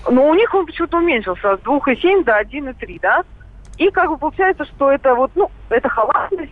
И... 0.07 0.11
Но 0.11 0.27
у 0.27 0.33
них 0.33 0.53
он 0.53 0.65
почему-то 0.65 0.97
уменьшился 0.97 1.57
с 1.57 1.59
2,7 1.59 2.23
до 2.23 2.41
1,3, 2.41 2.99
да? 3.01 3.23
И 3.77 3.89
как 3.89 4.09
бы 4.09 4.17
получается, 4.17 4.65
что 4.65 4.91
это 4.91 5.15
вот, 5.15 5.31
ну, 5.35 5.49
это 5.69 5.89
халатность 5.89 6.51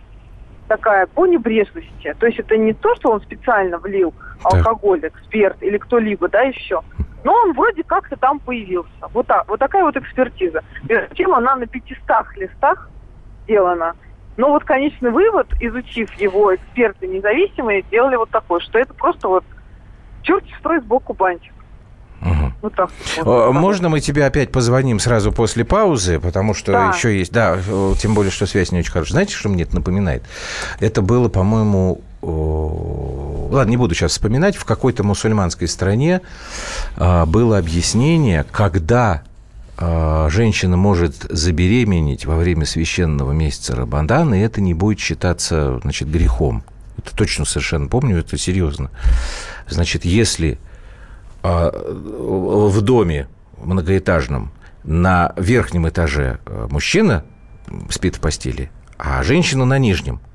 такая 0.68 1.06
по 1.06 1.26
небрежности. 1.26 2.14
То 2.18 2.26
есть 2.26 2.38
это 2.38 2.56
не 2.56 2.72
то, 2.72 2.94
что 2.96 3.10
он 3.10 3.20
специально 3.20 3.78
влил 3.78 4.14
алкоголь, 4.42 5.00
эксперт 5.06 5.62
или 5.62 5.78
кто-либо, 5.78 6.28
да, 6.28 6.42
еще. 6.42 6.80
Но 7.24 7.32
он 7.32 7.52
вроде 7.52 7.84
как-то 7.84 8.16
там 8.16 8.40
появился. 8.40 8.90
Вот, 9.12 9.26
так, 9.26 9.48
вот 9.48 9.60
такая 9.60 9.84
вот 9.84 9.96
экспертиза. 9.96 10.62
Между 10.88 11.14
тем 11.14 11.34
она 11.34 11.54
на 11.56 11.66
500 11.66 12.36
листах 12.36 12.90
сделана. 13.44 13.94
Но 14.36 14.48
вот 14.48 14.64
конечный 14.64 15.10
вывод, 15.10 15.46
изучив 15.60 16.12
его 16.14 16.54
эксперты 16.54 17.06
независимые, 17.06 17.82
сделали 17.82 18.16
вот 18.16 18.30
такой, 18.30 18.60
что 18.60 18.78
это 18.78 18.94
просто 18.94 19.28
вот 19.28 19.44
черт 20.22 20.44
что 20.58 20.80
сбоку 20.80 21.12
бантик. 21.12 21.51
Угу. 22.22 22.52
Вот 22.62 22.74
так. 22.74 22.90
Вот, 23.22 23.52
Можно 23.52 23.88
мы 23.88 24.00
тебе 24.00 24.24
опять 24.24 24.52
позвоним 24.52 25.00
сразу 25.00 25.32
после 25.32 25.64
паузы, 25.64 26.20
потому 26.20 26.54
что 26.54 26.72
да. 26.72 26.92
еще 26.94 27.18
есть, 27.18 27.32
да, 27.32 27.58
тем 27.98 28.14
более, 28.14 28.30
что 28.30 28.46
связь 28.46 28.70
не 28.70 28.78
очень 28.78 28.92
хорошая. 28.92 29.12
Знаете, 29.12 29.34
что 29.34 29.48
мне 29.48 29.64
это 29.64 29.74
напоминает? 29.74 30.22
Это 30.78 31.02
было, 31.02 31.28
по-моему, 31.28 32.00
ладно, 32.22 33.70
не 33.70 33.76
буду 33.76 33.94
сейчас 33.94 34.12
вспоминать, 34.12 34.56
в 34.56 34.64
какой-то 34.64 35.02
мусульманской 35.02 35.66
стране 35.66 36.20
а, 36.96 37.26
было 37.26 37.58
объяснение, 37.58 38.44
когда 38.50 39.22
а, 39.76 40.28
женщина 40.30 40.76
может 40.76 41.26
забеременеть 41.28 42.24
во 42.24 42.36
время 42.36 42.66
священного 42.66 43.32
месяца 43.32 43.74
Рабандана, 43.74 44.34
и 44.34 44.44
это 44.44 44.60
не 44.60 44.74
будет 44.74 45.00
считаться, 45.00 45.80
значит, 45.82 46.08
грехом. 46.08 46.62
Это 46.98 47.16
точно 47.16 47.44
совершенно 47.44 47.88
помню, 47.88 48.18
это 48.18 48.38
серьезно. 48.38 48.90
Значит, 49.68 50.04
если 50.04 50.58
в 51.42 52.80
доме 52.80 53.28
многоэтажном 53.58 54.52
на 54.84 55.32
верхнем 55.36 55.88
этаже 55.88 56.38
мужчина 56.70 57.24
спит 57.90 58.16
в 58.16 58.20
постели, 58.20 58.70
а 58.98 59.22
женщина 59.22 59.64
на 59.64 59.78
нижнем– 59.78 60.20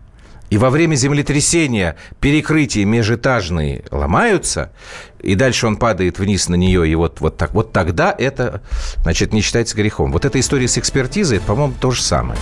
и 0.49 0.57
во 0.57 0.69
время 0.69 0.95
землетрясения 0.95 1.97
перекрытия 2.21 2.85
межэтажные 2.85 3.83
ломаются, 3.91 4.71
и 5.19 5.35
дальше 5.35 5.67
он 5.67 5.75
падает 5.75 6.19
вниз 6.19 6.47
на 6.47 6.55
нее, 6.55 6.87
и 6.87 6.95
вот, 6.95 7.19
вот, 7.19 7.37
так, 7.37 7.53
вот 7.53 7.73
тогда 7.73 8.15
это, 8.17 8.61
значит, 9.03 9.33
не 9.33 9.41
считается 9.41 9.75
грехом. 9.75 10.11
Вот 10.11 10.23
эта 10.23 10.39
история 10.39 10.67
с 10.67 10.77
экспертизой, 10.77 11.41
по-моему, 11.41 11.73
то 11.79 11.91
же 11.91 12.01
самое. 12.01 12.39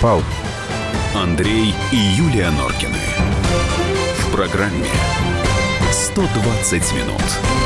Пауза. 0.00 0.26
Андрей 1.14 1.74
и 1.92 1.96
Юлия 1.96 2.50
Норкины. 2.50 2.98
В 4.18 4.32
программе 4.32 4.84
120 5.90 6.92
минут. 6.92 7.65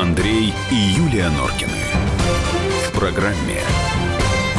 Андрей 0.00 0.54
и 0.70 0.74
Юлия 0.74 1.28
Норкины. 1.28 1.76
В 2.88 2.98
программе 2.98 3.60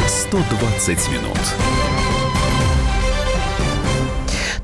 120 0.07 1.09
минут. 1.09 1.37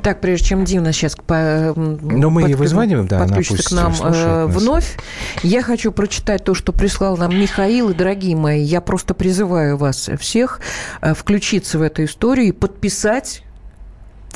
Так, 0.04 0.22
прежде 0.22 0.50
чем 0.50 0.66
Дина 0.66 0.94
сейчас 0.94 1.16
по, 1.16 1.74
Но 1.76 2.30
мы 2.30 2.42
под- 2.42 2.50
ей 2.52 2.56
вызваниваем, 2.56 3.08
да, 3.08 3.18
она 3.18 3.26
подключится 3.26 3.56
пусть 3.56 3.70
к 3.70 3.72
нам 3.72 3.94
э, 4.14 4.46
вновь, 4.46 4.98
я 5.42 5.64
хочу 5.64 5.92
прочитать 5.92 6.44
то, 6.44 6.54
что 6.54 6.72
прислал 6.74 7.18
нам 7.18 7.36
Михаил. 7.36 7.90
И, 7.90 7.96
дорогие 7.96 8.36
мои, 8.36 8.62
я 8.62 8.80
просто 8.80 9.16
призываю 9.16 9.78
вас 9.78 10.12
всех 10.20 10.62
э, 11.02 11.16
включиться 11.16 11.80
в 11.80 11.82
эту 11.82 12.04
историю 12.04 12.50
и 12.50 12.52
подписать 12.52 13.42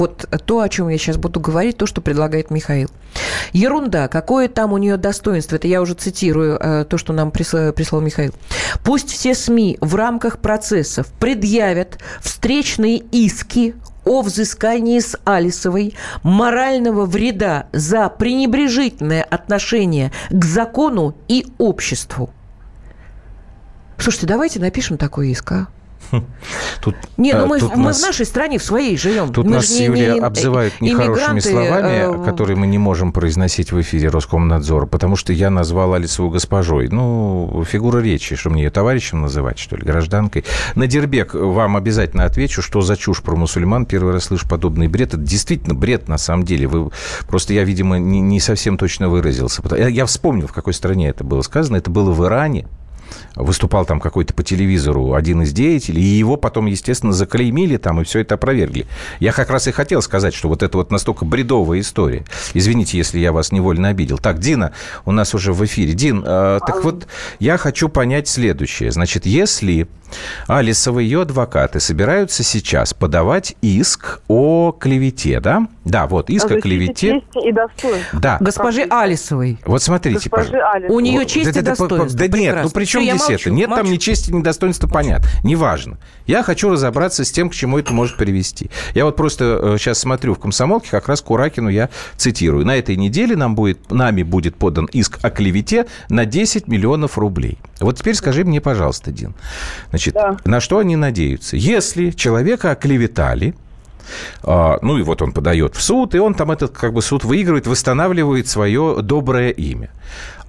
вот 0.01 0.27
то, 0.45 0.61
о 0.61 0.67
чем 0.67 0.89
я 0.89 0.97
сейчас 0.97 1.17
буду 1.17 1.39
говорить, 1.39 1.77
то, 1.77 1.85
что 1.85 2.01
предлагает 2.01 2.49
Михаил. 2.49 2.89
Ерунда. 3.53 4.07
Какое 4.07 4.47
там 4.47 4.73
у 4.73 4.79
нее 4.79 4.97
достоинство? 4.97 5.57
Это 5.57 5.67
я 5.67 5.79
уже 5.79 5.93
цитирую 5.93 6.57
э, 6.59 6.85
то, 6.85 6.97
что 6.97 7.13
нам 7.13 7.29
прислал, 7.29 7.71
прислал 7.71 8.01
Михаил. 8.01 8.33
Пусть 8.83 9.11
все 9.11 9.35
СМИ 9.35 9.77
в 9.79 9.93
рамках 9.93 10.39
процессов 10.39 11.05
предъявят 11.19 11.99
встречные 12.19 12.97
иски 12.97 13.75
о 14.03 14.23
взыскании 14.23 14.99
с 14.99 15.15
Алисовой 15.23 15.93
морального 16.23 17.05
вреда 17.05 17.67
за 17.71 18.09
пренебрежительное 18.09 19.21
отношение 19.21 20.11
к 20.31 20.43
закону 20.43 21.15
и 21.27 21.45
обществу. 21.59 22.31
Слушайте, 23.99 24.25
давайте 24.25 24.59
напишем 24.59 24.97
такой 24.97 25.29
иск, 25.29 25.51
а? 25.51 25.67
Тут, 26.81 26.95
Не, 27.17 27.33
ну 27.33 27.43
э, 27.43 27.45
мы, 27.45 27.59
тут 27.59 27.71
в- 27.73 27.77
мы 27.77 27.83
нас- 27.85 27.99
в 27.99 28.05
нашей 28.05 28.25
стране, 28.25 28.57
в 28.57 28.63
своей 28.63 28.97
живем. 28.97 29.31
Тут 29.31 29.45
мы 29.45 29.51
нас 29.55 29.69
не- 29.71 29.85
Юлия 29.85 30.13
не 30.13 30.19
обзывают 30.19 30.81
нехорошими 30.81 31.13
иммигранты, 31.39 31.49
словами, 31.51 32.21
э, 32.21 32.25
которые 32.25 32.57
мы 32.57 32.67
не 32.67 32.77
можем 32.77 33.11
произносить 33.11 33.71
в 33.71 33.79
эфире 33.79 34.09
Роскомнадзора, 34.09 34.87
потому 34.87 35.15
что 35.15 35.31
я 35.31 35.49
назвал 35.49 35.93
Алисову 35.93 36.29
госпожой. 36.29 36.89
Ну, 36.89 37.63
фигура 37.67 37.99
речи, 37.99 38.35
что 38.35 38.49
мне 38.49 38.63
ее 38.63 38.71
товарищем 38.71 39.21
называть, 39.21 39.59
что 39.59 39.75
ли, 39.77 39.83
гражданкой. 39.83 40.43
На 40.75 40.87
Дербек 40.87 41.33
вам 41.33 41.77
обязательно 41.77 42.25
отвечу, 42.25 42.61
что 42.61 42.81
за 42.81 42.97
чушь 42.97 43.21
про 43.21 43.35
мусульман. 43.35 43.85
Первый 43.85 44.13
раз 44.13 44.25
слышу 44.25 44.47
подобный 44.49 44.87
бред. 44.87 45.13
Это 45.13 45.17
действительно 45.17 45.75
бред 45.75 46.07
на 46.07 46.17
самом 46.17 46.43
деле. 46.43 46.67
Вы, 46.67 46.89
просто 47.27 47.53
я, 47.53 47.63
видимо, 47.63 47.99
не, 47.99 48.19
не 48.21 48.39
совсем 48.39 48.77
точно 48.77 49.09
выразился. 49.09 49.61
Я, 49.77 49.87
я 49.87 50.05
вспомнил, 50.05 50.47
в 50.47 50.53
какой 50.53 50.73
стране 50.73 51.09
это 51.09 51.23
было 51.23 51.41
сказано. 51.41 51.77
Это 51.77 51.89
было 51.89 52.11
в 52.11 52.25
Иране. 52.25 52.67
Выступал 53.35 53.85
там 53.85 53.99
какой-то 53.99 54.33
по 54.33 54.43
телевизору 54.43 55.13
один 55.13 55.41
из 55.43 55.53
деятелей, 55.53 56.01
и 56.01 56.17
его 56.17 56.37
потом, 56.37 56.65
естественно, 56.65 57.13
заклеймили 57.13 57.77
там, 57.77 58.01
и 58.01 58.03
все 58.03 58.19
это 58.19 58.35
опровергли. 58.35 58.87
Я 59.19 59.31
как 59.31 59.49
раз 59.49 59.67
и 59.67 59.71
хотел 59.71 60.01
сказать, 60.01 60.33
что 60.33 60.49
вот 60.49 60.63
это 60.63 60.77
вот 60.77 60.91
настолько 60.91 61.25
бредовая 61.25 61.79
история. 61.79 62.25
Извините, 62.53 62.97
если 62.97 63.19
я 63.19 63.31
вас 63.31 63.51
невольно 63.51 63.89
обидел. 63.89 64.17
Так, 64.17 64.39
Дина 64.39 64.73
у 65.05 65.11
нас 65.11 65.33
уже 65.33 65.53
в 65.53 65.63
эфире. 65.65 65.93
Дин, 65.93 66.23
э, 66.25 66.59
так 66.65 66.83
вот, 66.83 67.07
я 67.39 67.57
хочу 67.57 67.89
понять 67.89 68.27
следующее. 68.27 68.91
Значит, 68.91 69.25
если 69.25 69.87
Алисова 70.47 70.99
и 70.99 71.11
ее 71.11 71.21
адвокаты 71.23 71.79
собираются 71.79 72.43
сейчас 72.43 72.93
подавать 72.93 73.55
иск 73.61 74.21
о 74.27 74.71
клевете, 74.71 75.39
да? 75.39 75.67
Да, 75.83 76.07
вот, 76.07 76.29
иск 76.29 76.51
о 76.51 76.61
клевете. 76.61 77.21
и 77.43 77.51
достоинства. 77.51 78.19
Да. 78.19 78.37
Госпожи 78.39 78.83
Алисовой. 78.89 79.59
Вот 79.65 79.83
смотрите, 79.83 80.29
Госпожи 80.29 80.51
пожалуйста. 80.51 80.71
Алисовой. 80.71 80.95
У 80.95 80.99
нее 80.99 81.25
честь 81.25 81.51
да, 81.53 81.59
и 81.59 81.63
да, 81.63 81.71
да, 81.71 81.71
достоинство. 81.71 82.19
Да 82.19 82.37
нет, 82.37 82.59
ну 82.63 82.69
при 82.69 82.85
чем 82.85 83.00
Всё, 83.01 83.11
я 83.11 83.17
здесь 83.17 83.29
молчу, 83.29 83.49
это? 83.49 83.51
Нет 83.51 83.69
там 83.69 83.77
молчу. 83.79 83.91
ни 83.91 83.97
чести, 83.97 84.31
ни 84.31 84.41
достоинства, 84.41 84.87
понятно. 84.87 85.27
Неважно. 85.43 85.97
Я 86.27 86.43
хочу 86.43 86.69
разобраться 86.69 87.23
с 87.25 87.31
тем, 87.31 87.49
к 87.49 87.53
чему 87.53 87.77
это 87.79 87.93
может 87.93 88.17
привести. 88.17 88.69
Я 88.93 89.05
вот 89.05 89.15
просто 89.15 89.75
сейчас 89.79 89.99
смотрю 89.99 90.33
в 90.35 90.39
«Комсомолке», 90.39 90.89
как 90.91 91.07
раз 91.07 91.21
Куракину 91.21 91.69
я 91.69 91.89
цитирую. 92.17 92.65
На 92.65 92.75
этой 92.77 92.95
неделе 92.95 93.35
нам 93.35 93.55
будет, 93.55 93.91
нами 93.91 94.23
будет 94.23 94.55
подан 94.55 94.85
иск 94.91 95.19
о 95.21 95.29
клевете 95.29 95.85
на 96.09 96.25
10 96.25 96.67
миллионов 96.67 97.17
рублей. 97.17 97.57
Вот 97.79 97.97
теперь 97.97 98.15
скажи 98.15 98.43
мне, 98.43 98.61
пожалуйста, 98.61 99.11
Дин, 99.11 99.33
значит, 99.89 100.13
Да. 100.13 100.37
на 100.45 100.59
что 100.59 100.77
они 100.79 100.95
надеются? 100.95 101.57
Если 101.57 102.11
человека 102.11 102.71
оклеветали, 102.71 103.55
а, 104.43 104.77
ну 104.81 104.97
и 104.97 105.03
вот 105.03 105.21
он 105.21 105.31
подает 105.31 105.75
в 105.75 105.81
суд, 105.81 106.15
и 106.15 106.19
он 106.19 106.33
там 106.33 106.51
этот 106.51 106.71
как 106.77 106.93
бы 106.93 107.01
суд 107.01 107.23
выигрывает, 107.23 107.67
восстанавливает 107.67 108.47
свое 108.47 108.97
доброе 109.01 109.51
имя. 109.51 109.89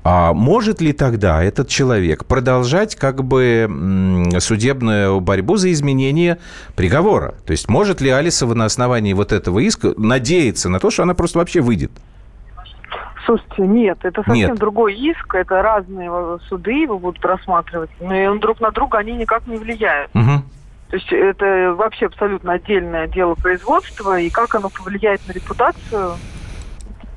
А 0.04 0.32
может 0.32 0.80
ли 0.80 0.92
тогда 0.92 1.42
этот 1.42 1.68
человек 1.68 2.24
продолжать 2.24 2.96
как 2.96 3.22
бы 3.22 4.28
судебную 4.40 5.20
борьбу 5.20 5.56
за 5.56 5.70
изменение 5.72 6.38
приговора? 6.74 7.34
То 7.46 7.52
есть 7.52 7.68
может 7.68 8.00
ли 8.00 8.10
Алисова 8.10 8.54
на 8.54 8.64
основании 8.64 9.12
вот 9.12 9.30
этого 9.30 9.60
иска 9.60 9.94
надеяться 9.96 10.68
на 10.68 10.80
то, 10.80 10.90
что 10.90 11.04
она 11.04 11.14
просто 11.14 11.38
вообще 11.38 11.60
выйдет? 11.60 11.92
Слушайте, 13.24 13.62
нет, 13.62 13.98
это 14.02 14.22
совсем 14.24 14.50
Нет. 14.50 14.58
другой 14.58 14.94
иск, 14.94 15.34
это 15.36 15.62
разные 15.62 16.10
суды 16.48 16.72
его 16.72 16.98
будут 16.98 17.24
рассматривать, 17.24 17.90
но 18.00 18.14
и 18.14 18.38
друг 18.40 18.60
на 18.60 18.72
друга 18.72 18.98
они 18.98 19.12
никак 19.12 19.46
не 19.46 19.56
влияют. 19.56 20.12
Мгм. 20.12 20.42
То 20.90 20.96
есть 20.96 21.12
это 21.12 21.74
вообще 21.74 22.06
абсолютно 22.06 22.54
отдельное 22.54 23.06
дело 23.06 23.34
производства, 23.36 24.18
и 24.18 24.28
как 24.28 24.54
оно 24.56 24.70
повлияет 24.70 25.20
на 25.28 25.32
репутацию, 25.32 26.16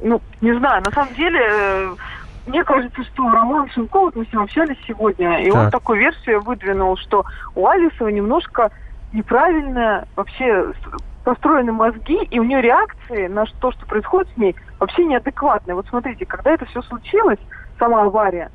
ну, 0.02 0.22
не 0.42 0.58
знаю, 0.58 0.84
на 0.86 0.92
самом 0.92 1.14
деле, 1.16 1.40
э, 1.42 1.96
мне 2.46 2.64
кажется, 2.64 3.04
что 3.04 3.30
Роман 3.30 3.70
Шенков, 3.70 4.06
вот 4.06 4.16
мы 4.16 4.26
с 4.26 4.32
ним 4.32 4.44
общались 4.44 4.78
сегодня, 4.88 5.42
и 5.42 5.50
он 5.50 5.66
Так. 5.66 5.72
такую 5.72 6.00
версию 6.00 6.42
выдвинул, 6.42 6.96
что 6.98 7.26
у 7.56 7.68
Алисова 7.68 8.10
немножко 8.10 8.72
неправильно 9.14 10.08
вообще 10.16 10.72
построены 11.24 11.72
мозги, 11.72 12.24
и 12.30 12.40
у 12.40 12.44
нее 12.44 12.62
реакции 12.62 13.28
на 13.28 13.46
то, 13.60 13.72
что 13.72 13.86
происходит 13.88 14.32
с 14.34 14.38
ней, 14.38 14.56
вообще 14.80 15.06
неадекватные. 15.06 15.74
Вот 15.74 15.88
смотрите, 15.88 16.26
когда 16.26 16.52
это 16.52 16.66
все 16.66 16.82
случилось, 16.84 17.40
сама 17.80 18.04
авария, 18.04 18.52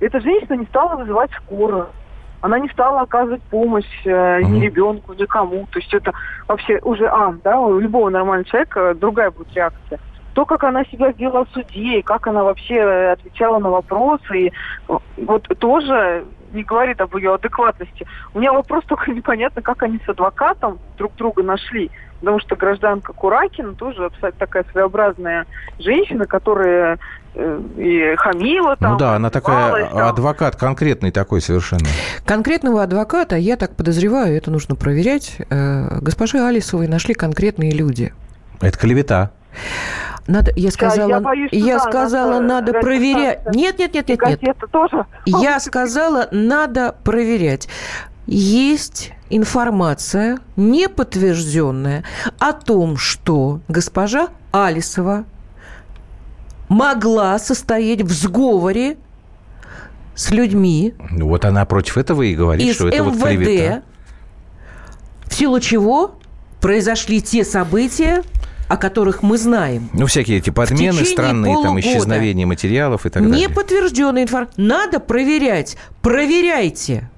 эта 0.00 0.20
женщина 0.20 0.54
не 0.54 0.66
стала 0.66 0.96
вызывать 0.96 1.30
скорую. 1.32 1.88
Она 2.40 2.58
не 2.58 2.68
стала 2.68 3.02
оказывать 3.02 3.42
помощь 3.44 3.84
э, 4.04 4.42
ни 4.42 4.60
ребенку, 4.60 5.12
никому. 5.12 5.66
То 5.70 5.78
есть 5.80 5.92
это 5.92 6.12
вообще 6.46 6.78
уже, 6.82 7.06
а, 7.06 7.34
да, 7.42 7.58
у 7.60 7.78
любого 7.80 8.10
нормального 8.10 8.44
человека 8.44 8.94
другая 8.94 9.30
будет 9.30 9.52
реакция. 9.54 9.98
То, 10.38 10.46
как 10.46 10.62
она 10.62 10.84
себя 10.84 11.10
сделала 11.10 11.44
в 11.46 11.48
суде, 11.48 11.98
и 11.98 12.02
как 12.02 12.28
она 12.28 12.44
вообще 12.44 12.74
э, 12.76 13.10
отвечала 13.10 13.58
на 13.58 13.70
вопросы, 13.70 14.38
и 14.38 14.52
э, 14.88 14.98
вот 15.16 15.48
тоже 15.58 16.26
не 16.52 16.62
говорит 16.62 17.00
об 17.00 17.16
ее 17.16 17.34
адекватности. 17.34 18.06
У 18.34 18.38
меня 18.38 18.52
вопрос 18.52 18.84
только 18.84 19.10
непонятно, 19.10 19.62
как 19.62 19.82
они 19.82 19.98
с 20.06 20.08
адвокатом 20.08 20.78
друг 20.96 21.16
друга 21.16 21.42
нашли. 21.42 21.90
Потому 22.20 22.38
что 22.38 22.54
гражданка 22.54 23.12
Куракина 23.14 23.74
тоже 23.74 24.10
такая 24.38 24.64
своеобразная 24.70 25.44
женщина, 25.80 26.24
которая 26.24 27.00
э, 27.34 27.60
и 27.76 28.14
хамила 28.14 28.76
там. 28.76 28.92
ну 28.92 28.98
да, 28.98 29.16
она 29.16 29.30
такая 29.30 29.88
там. 29.88 29.98
адвокат 29.98 30.54
конкретный 30.54 31.10
такой 31.10 31.40
совершенно. 31.40 31.88
Конкретного 32.24 32.84
адвоката, 32.84 33.34
я 33.34 33.56
так 33.56 33.74
подозреваю, 33.74 34.36
это 34.36 34.52
нужно 34.52 34.76
проверять, 34.76 35.38
э, 35.50 35.98
госпожи 36.00 36.38
Алисовой 36.38 36.86
нашли 36.86 37.14
конкретные 37.14 37.72
люди. 37.72 38.12
Это 38.60 38.78
клевета. 38.78 39.32
Надо, 40.28 40.52
я 40.56 40.70
сказала, 40.70 41.08
я 41.08 41.20
боюсь, 41.20 41.48
что 41.48 41.56
я 41.56 41.78
да, 41.78 41.80
сказала, 41.80 42.40
надо 42.40 42.72
надо 42.72 42.80
проверять. 42.80 43.54
Нет, 43.54 43.78
нет, 43.78 43.94
нет, 43.94 44.08
нет, 44.08 44.42
нет. 44.42 44.56
тоже. 44.70 45.06
Я 45.24 45.58
сказала, 45.60 46.28
надо 46.30 46.94
проверять. 47.02 47.66
Есть 48.26 49.12
информация, 49.30 50.38
не 50.54 50.86
подтвержденная, 50.90 52.04
о 52.38 52.52
том, 52.52 52.98
что 52.98 53.60
госпожа 53.68 54.28
Алисова 54.52 55.24
могла 56.68 57.38
состоять 57.38 58.02
в 58.02 58.12
сговоре 58.12 58.98
с 60.14 60.30
людьми 60.30 60.94
Ну 61.10 61.28
вот 61.28 61.46
она 61.46 61.64
против 61.64 61.96
этого 61.96 62.20
и 62.20 62.34
говорит, 62.34 62.66
из 62.66 62.74
что 62.74 62.88
это 62.88 63.02
вот 63.02 63.18
клевета. 63.18 63.76
МВД, 63.76 63.84
в 65.24 65.34
силу 65.34 65.58
чего 65.60 66.16
произошли 66.60 67.22
те 67.22 67.44
события, 67.44 68.22
о 68.68 68.76
которых 68.76 69.22
мы 69.22 69.38
знаем. 69.38 69.88
Ну, 69.92 70.06
всякие 70.06 70.38
эти 70.38 70.50
подмены 70.50 71.04
странные, 71.04 71.54
там, 71.54 71.62
полугода. 71.64 71.80
исчезновение 71.80 72.46
материалов 72.46 73.06
и 73.06 73.10
так 73.10 73.22
Не 73.22 73.30
далее. 73.30 73.48
подтвержденная 73.48 74.22
информация. 74.24 74.62
Надо 74.62 75.00
проверять. 75.00 75.76
Проверяйте. 76.02 77.10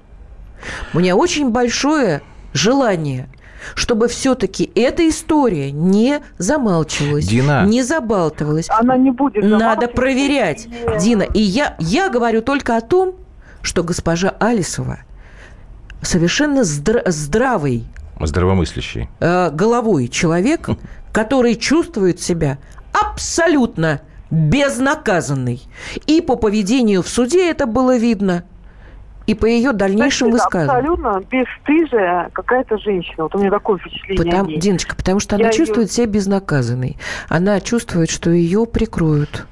У 0.93 0.99
меня 0.99 1.15
очень 1.15 1.49
большое 1.49 2.21
желание 2.53 3.27
чтобы 3.75 4.07
все-таки 4.07 4.71
эта 4.73 5.07
история 5.07 5.71
не 5.71 6.21
замалчивалась, 6.39 7.27
Дина. 7.27 7.63
не 7.63 7.83
забалтывалась. 7.83 8.65
Она 8.71 8.97
не 8.97 9.11
будет 9.11 9.43
Надо 9.43 9.87
проверять. 9.87 10.65
И- 10.65 10.99
Дина, 10.99 11.21
и 11.21 11.39
я, 11.41 11.75
я 11.77 12.09
говорю 12.09 12.41
только 12.41 12.75
о 12.75 12.81
том, 12.81 13.13
что 13.61 13.83
госпожа 13.83 14.29
Алисова 14.39 15.01
совершенно 16.01 16.61
здра- 16.61 17.03
здравый 17.11 17.85
Здравомыслящий. 18.19 19.09
э, 19.19 19.51
головой 19.51 20.07
человек, 20.07 20.67
который 21.11 21.55
чувствует 21.55 22.19
себя 22.19 22.57
абсолютно 22.93 24.01
безнаказанный. 24.29 25.61
И 26.07 26.21
по 26.21 26.35
поведению 26.35 27.01
в 27.03 27.09
суде 27.09 27.49
это 27.49 27.65
было 27.65 27.97
видно, 27.97 28.43
и 29.27 29.35
по 29.35 29.45
ее 29.45 29.71
дальнейшим 29.71 30.29
Значит, 30.31 30.45
высказываниям. 30.45 31.05
Абсолютно 31.05 31.23
бесстыжая 31.29 32.29
какая-то 32.33 32.77
женщина. 32.79 33.23
Вот 33.23 33.35
у 33.35 33.39
меня 33.39 33.51
такое 33.51 33.77
впечатление. 33.77 34.25
Потому. 34.25 34.57
Диночка, 34.57 34.95
потому 34.95 35.19
что 35.19 35.35
она 35.35 35.45
Я 35.45 35.49
её- 35.51 35.57
чувствует 35.57 35.91
себя 35.91 36.07
безнаказанной. 36.07 36.97
Она 37.29 37.59
чувствует, 37.59 38.09
что 38.09 38.29
ее 38.29 38.65
прикроют. 38.65 39.45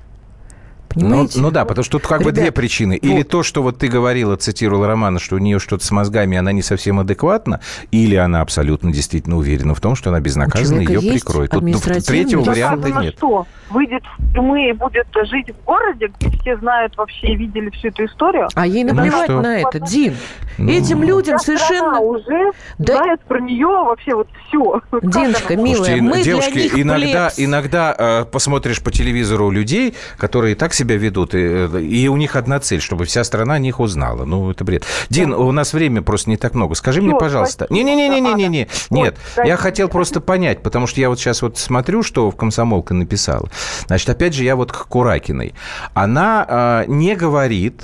Ну, 0.96 1.02
Понимаете? 1.02 1.40
ну 1.40 1.52
да, 1.52 1.66
потому 1.66 1.84
что 1.84 2.00
тут 2.00 2.08
как 2.08 2.20
бы 2.24 2.32
Ребят, 2.32 2.42
две 2.42 2.52
причины. 2.52 2.96
Или 2.98 3.20
вот. 3.20 3.28
то, 3.30 3.44
что 3.44 3.62
вот 3.62 3.78
ты 3.78 3.88
говорила, 3.88 4.36
цитировала 4.38 4.88
Романа, 4.88 5.20
что 5.20 5.36
у 5.36 5.40
нее 5.40 5.60
что-то 5.60 5.86
с 5.86 5.92
мозгами, 5.92 6.38
она 6.38 6.52
не 6.52 6.62
совсем 6.64 7.00
адекватна, 7.00 7.60
или 7.92 8.16
она 8.16 8.42
абсолютно 8.42 8.92
действительно 8.92 9.38
уверена 9.38 9.76
в 9.76 9.82
том, 9.82 9.96
что 9.96 10.10
она 10.10 10.20
безнаказанно 10.20 10.80
ее 10.82 11.00
прикроет. 11.00 11.52
Тут, 11.52 11.62
ну, 11.64 11.78
третьего 11.80 12.42
варианта 12.42 12.88
Доказано 12.88 13.04
нет. 13.04 13.16
что? 13.18 13.46
Выйдет 13.70 14.02
в 14.18 14.34
тюрьмы 14.34 14.70
и 14.70 14.74
будет 14.74 15.06
жить 15.30 15.52
в 15.52 15.66
городе, 15.66 16.12
где 16.20 16.38
все 16.40 16.58
знают 16.58 16.98
вообще 16.98 17.28
и 17.28 17.36
видели 17.36 17.70
всю 17.70 17.90
эту 17.90 18.06
историю? 18.06 18.48
А 18.56 18.66
ей 18.66 18.84
Ну 18.84 18.96
наплевать 18.96 19.26
что? 19.26 19.42
на 19.42 19.60
это, 19.60 19.80
Дин. 19.80 20.16
Ну. 20.58 20.72
Этим 20.72 21.04
людям 21.04 21.38
Вся 21.38 21.46
совершенно... 21.58 22.00
уже 22.00 22.52
Да- 22.80 22.98
знает 22.98 23.22
про 23.26 23.40
нее 23.40 23.68
вообще 23.68 24.16
вот 24.16 24.28
все. 24.48 24.82
Диночка, 25.04 25.56
милая, 25.56 25.76
Слушайте, 25.76 26.02
мы 26.02 26.24
девушки, 26.24 26.52
для 26.54 26.64
них 26.64 26.80
иногда, 26.80 27.30
плебс. 27.30 27.36
иногда 27.40 27.96
э, 27.98 28.26
посмотришь 28.26 28.82
по 28.82 28.90
телевизору 28.92 29.52
людей, 29.52 29.94
которые 30.18 30.56
так 30.56 30.74
себя 30.80 30.98
ведут, 30.98 31.36
и, 31.36 31.66
и 31.66 32.08
у 32.08 32.18
них 32.18 32.36
одна 32.36 32.60
цель, 32.60 32.82
чтобы 32.82 33.06
вся 33.06 33.24
страна 33.24 33.56
о 33.56 33.60
них 33.60 33.80
узнала. 33.80 34.26
Ну, 34.26 34.50
это 34.50 34.64
бред. 34.64 34.86
Дин, 35.10 35.34
у 35.34 35.52
нас 35.52 35.74
времени 35.74 36.00
просто 36.00 36.30
не 36.30 36.38
так 36.38 36.56
много. 36.56 36.76
Скажи 36.76 37.02
мне, 37.02 37.12
Всё, 37.12 37.20
пожалуйста. 37.20 37.68
Не-не-не-не-не-не. 37.70 38.68
Вот, 38.90 39.04
Нет, 39.04 39.18
я 39.38 39.44
дайте 39.44 39.56
хотел 39.58 39.88
мне. 39.88 39.92
просто 39.94 40.22
понять, 40.22 40.64
потому 40.64 40.88
что 40.88 41.02
я 41.02 41.10
вот 41.10 41.20
сейчас 41.20 41.42
вот 41.42 41.58
смотрю, 41.58 42.04
что 42.04 42.32
в 42.32 42.36
комсомолка 42.36 42.94
написала. 42.94 43.50
Значит, 43.88 44.10
опять 44.10 44.34
же, 44.34 44.44
я 44.44 44.56
вот 44.56 44.72
к 44.72 44.88
Куракиной. 44.88 45.54
Она 45.94 46.46
э, 46.48 46.86
не 46.88 47.16
говорит 47.16 47.84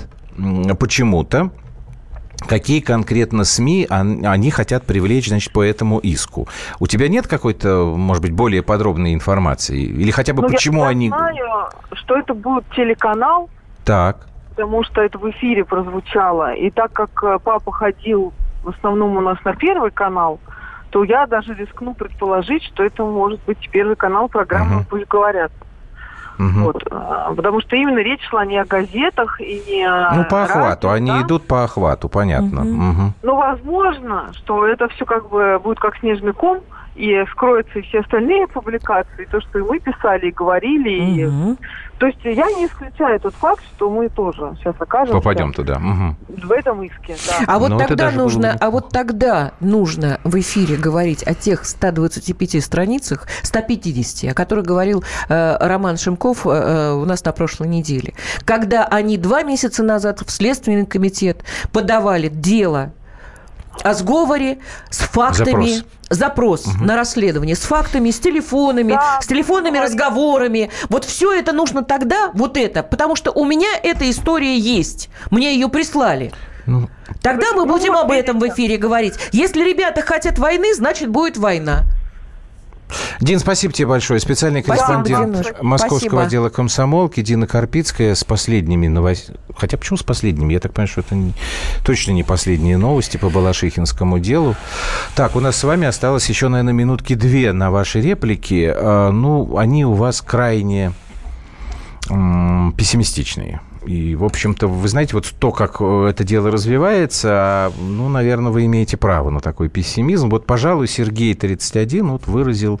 почему-то, 0.78 1.50
Какие 2.48 2.80
конкретно 2.80 3.44
СМИ 3.44 3.86
он- 3.90 4.24
они 4.26 4.50
хотят 4.50 4.84
привлечь, 4.84 5.28
значит, 5.28 5.52
по 5.52 5.62
этому 5.64 5.98
иску? 5.98 6.46
У 6.78 6.86
тебя 6.86 7.08
нет 7.08 7.26
какой-то, 7.26 7.94
может 7.96 8.22
быть, 8.22 8.32
более 8.32 8.62
подробной 8.62 9.14
информации? 9.14 9.80
Или 9.80 10.10
хотя 10.10 10.32
бы 10.34 10.42
Ну, 10.42 10.48
почему 10.48 10.82
я 10.82 10.88
они... 10.88 11.08
знаю, 11.08 11.68
что 11.94 12.16
это 12.16 12.34
будет 12.34 12.64
телеканал, 12.76 13.48
Так. 13.84 14.26
потому 14.50 14.84
что 14.84 15.00
это 15.00 15.18
в 15.18 15.28
эфире 15.30 15.64
прозвучало. 15.64 16.54
И 16.54 16.70
так 16.70 16.92
как 16.92 17.10
э, 17.24 17.38
папа 17.42 17.72
ходил 17.72 18.32
в 18.62 18.68
основном 18.68 19.16
у 19.16 19.20
нас 19.20 19.38
на 19.44 19.54
первый 19.54 19.90
канал, 19.90 20.38
то 20.90 21.04
я 21.04 21.26
даже 21.26 21.54
рискну 21.54 21.94
предположить, 21.94 22.62
что 22.64 22.84
это 22.84 23.02
может 23.04 23.40
быть 23.46 23.58
первый 23.72 23.96
канал 23.96 24.28
программы 24.28 24.76
Мгм. 24.76 24.84
«Пусть 24.90 25.08
говорят». 25.08 25.52
Мгм. 26.38 26.64
Вот, 26.64 26.82
а, 26.90 27.32
потому 27.34 27.60
что 27.60 27.76
именно 27.76 27.98
речь 27.98 28.22
шла 28.28 28.44
не 28.44 28.58
о 28.58 28.64
газетах 28.64 29.40
и 29.40 29.62
не 29.68 29.84
о 29.84 30.14
Ну, 30.14 30.24
по 30.24 30.42
охвату. 30.44 30.88
радио, 30.88 30.90
Они 30.90 31.10
да. 31.10 31.22
идут 31.22 31.46
по 31.46 31.64
охвату, 31.64 32.08
понятно. 32.08 32.62
Мгм. 32.62 32.88
Мгм. 32.88 33.12
Но 33.22 33.36
возможно, 33.36 34.30
что 34.34 34.66
это 34.66 34.88
все 34.88 35.04
как 35.06 35.28
бы 35.30 35.58
будет 35.62 35.78
как 35.80 35.96
снежный 35.96 36.32
ком, 36.32 36.60
и 36.96 37.24
скроются 37.30 37.78
и 37.78 37.82
все 37.82 38.00
остальные 38.00 38.46
публикации, 38.48 39.26
то, 39.30 39.40
что 39.40 39.58
и 39.58 39.62
мы 39.62 39.78
писали, 39.80 40.28
и 40.28 40.30
говорили. 40.32 40.90
и- 40.90 41.24
Мгм. 41.26 41.58
То 41.98 42.06
есть 42.06 42.18
я 42.24 42.46
не 42.52 42.66
исключаю 42.66 43.18
тот 43.20 43.34
факт, 43.34 43.62
что 43.76 43.88
мы 43.88 44.10
тоже 44.10 44.54
сейчас 44.58 44.74
окажемся 44.78 45.14
Попадем 45.14 45.52
туда. 45.54 45.78
Мгм. 45.78 46.16
в 46.28 46.52
этом 46.52 46.82
иске. 46.82 47.16
Да. 47.26 47.44
А 47.46 47.58
вот 47.58 47.70
Ну, 47.70 47.78
тогда 47.78 48.06
было 48.10 48.12
бы 48.16 48.22
нужно, 48.22 48.56
а 48.60 48.70
вот 48.70 48.90
тогда 48.90 49.52
нужно 49.60 50.20
в 50.22 50.38
эфире 50.38 50.76
говорить 50.76 51.22
о 51.22 51.32
тех 51.34 51.64
125 51.64 52.60
страницах, 52.60 53.26
150, 53.42 54.30
о 54.30 54.34
которых 54.34 54.66
говорил 54.66 55.04
э, 55.28 55.56
Роман 55.58 55.96
Шимков 55.96 56.46
э, 56.46 56.50
э, 56.50 56.92
у 56.92 57.04
нас 57.06 57.24
на 57.24 57.32
прошлой 57.32 57.68
неделе. 57.68 58.12
Когда 58.44 58.84
они 58.84 59.16
два 59.16 59.42
месяца 59.42 59.82
назад 59.82 60.20
в 60.20 60.30
Следственный 60.30 60.84
комитет 60.86 61.44
подавали 61.72 62.28
дело 62.28 62.92
о 63.82 63.94
сговоре 63.94 64.58
с 64.90 64.98
фактами. 64.98 65.66
Запрос. 65.68 65.84
Запрос 66.08 66.66
на 66.80 66.94
расследование 66.96 67.56
с 67.56 67.60
фактами, 67.62 68.10
с 68.12 68.20
телефонами, 68.20 68.92
Да, 68.92 69.18
с 69.20 69.26
телефонными 69.26 69.74
говорили. 69.74 69.86
разговорами. 69.92 70.70
Вот 70.88 71.04
все 71.04 71.32
это 71.32 71.52
нужно 71.52 71.82
тогда, 71.82 72.30
вот 72.32 72.56
это, 72.56 72.84
потому 72.84 73.16
что 73.16 73.32
у 73.32 73.44
меня 73.44 73.68
эта 73.82 74.08
история 74.08 74.56
есть. 74.56 75.08
Мне 75.32 75.54
ее 75.54 75.68
прислали. 75.68 76.32
Ну, 76.64 76.88
Тогда 77.22 77.52
мы 77.54 77.64
Ну, 77.64 77.72
будем 77.72 77.96
об 77.96 78.10
этом 78.12 78.38
в 78.38 78.48
эфире 78.48 78.76
говорить. 78.76 79.14
Если 79.32 79.62
ребята 79.62 80.02
хотят 80.02 80.38
войны, 80.38 80.74
значит 80.74 81.08
будет 81.08 81.36
война. 81.36 81.82
Дин, 83.20 83.38
спасибо 83.40 83.72
тебе 83.72 83.88
большое. 83.88 84.20
Специальный 84.20 84.62
Спасибо, 84.62 84.86
корреспондент 84.86 85.32
Динуш. 85.32 85.46
Московского 85.62 85.98
Спасибо. 85.98 86.22
отдела 86.22 86.48
комсомолки 86.50 87.20
Дина 87.22 87.46
Карпицкая 87.46 88.14
с 88.14 88.22
последними 88.24 88.86
новостями. 88.86 89.38
Хотя 89.56 89.76
почему 89.76 89.96
с 89.96 90.02
последними? 90.02 90.52
Я 90.52 90.60
так 90.60 90.72
понимаю, 90.72 90.88
что 90.88 91.00
это 91.00 91.14
не- 91.14 91.32
точно 91.84 92.12
не 92.12 92.22
последние 92.22 92.76
новости 92.76 93.16
по 93.16 93.28
Балашихинскому 93.30 94.18
делу. 94.18 94.54
Так, 95.14 95.34
у 95.34 95.40
нас 95.40 95.56
с 95.56 95.64
вами 95.64 95.86
осталось 95.86 96.28
еще, 96.28 96.48
наверное, 96.48 96.74
минутки 96.74 97.14
две 97.14 97.52
на 97.52 97.70
ваши 97.70 98.00
реплики. 98.00 98.72
А, 98.74 99.10
Ну, 99.10 99.56
они 99.56 99.84
у 99.84 99.94
вас 99.94 100.20
крайне 100.20 100.92
пессимистичные. 102.76 103.60
И, 103.86 104.14
в 104.14 104.24
общем-то, 104.24 104.66
вы 104.66 104.88
знаете, 104.88 105.14
вот 105.14 105.32
то, 105.38 105.52
как 105.52 105.76
э, 105.80 106.08
это 106.10 106.24
дело 106.24 106.50
развивается, 106.50 107.72
ну, 107.78 108.08
наверное, 108.08 108.50
вы 108.50 108.66
имеете 108.66 108.96
право 108.96 109.30
на 109.30 109.40
такой 109.40 109.68
пессимизм. 109.68 110.28
Вот, 110.28 110.46
пожалуй, 110.46 110.88
Сергей 110.88 111.34
31 111.34 112.08
вот 112.08 112.26
выразил 112.26 112.80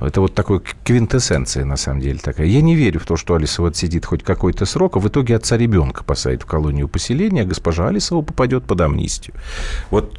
это 0.00 0.20
вот 0.20 0.34
такой 0.34 0.60
квинтэссенция, 0.84 1.64
на 1.64 1.76
самом 1.76 2.00
деле, 2.00 2.18
такая. 2.18 2.46
Я 2.46 2.60
не 2.60 2.74
верю 2.76 3.00
в 3.00 3.06
то, 3.06 3.16
что 3.16 3.34
Алисова 3.34 3.72
сидит 3.72 4.04
хоть 4.04 4.22
какой-то 4.22 4.66
срок, 4.66 4.96
а 4.96 5.00
в 5.00 5.08
итоге 5.08 5.36
отца 5.36 5.56
ребенка 5.56 6.04
посадят 6.04 6.42
в 6.42 6.46
колонию 6.46 6.86
поселения, 6.86 7.42
а 7.42 7.46
госпожа 7.46 7.88
Алисова 7.88 8.22
попадет 8.22 8.64
под 8.64 8.80
амнистию. 8.82 9.34
Вот 9.90 10.18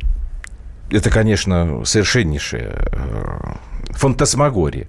это, 0.90 1.10
конечно, 1.10 1.84
совершеннейшая 1.86 2.90
э, 2.92 3.54
фантасмагория. 3.92 4.88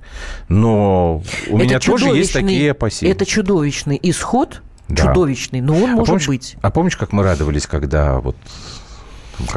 Но 0.48 1.22
у 1.48 1.56
Это 1.56 1.64
меня 1.64 1.80
тоже 1.80 2.06
есть 2.08 2.32
такие 2.32 2.70
опасения. 2.70 3.12
Это 3.12 3.26
чудовищный 3.26 3.98
исход, 4.02 4.62
Да. 4.88 5.04
чудовищный, 5.04 5.60
но 5.60 5.74
он 5.76 5.84
А 5.90 5.94
может 5.94 6.06
помнишь- 6.06 6.26
быть. 6.28 6.56
А 6.62 6.70
помнишь, 6.70 6.96
как 6.96 7.12
мы 7.12 7.22
радовались, 7.22 7.66
когда 7.66 8.18
вот 8.20 8.36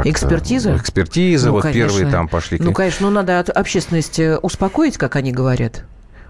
Экспертиза? 0.03 0.75
Экспертиза, 0.77 1.47
Ну, 1.47 1.53
вот 1.53 1.63
конечно. 1.63 1.87
первые 1.89 2.11
там 2.11 2.27
пошли. 2.27 2.59
Ну, 2.61 2.71
конечно, 2.73 3.07
ну 3.07 3.13
надо 3.13 3.39
от- 3.39 3.49
общественность 3.49 4.19
э, 4.19 4.37
успокоить, 4.37 4.97
как 4.97 5.15
они 5.15 5.31
говорят. 5.31 5.85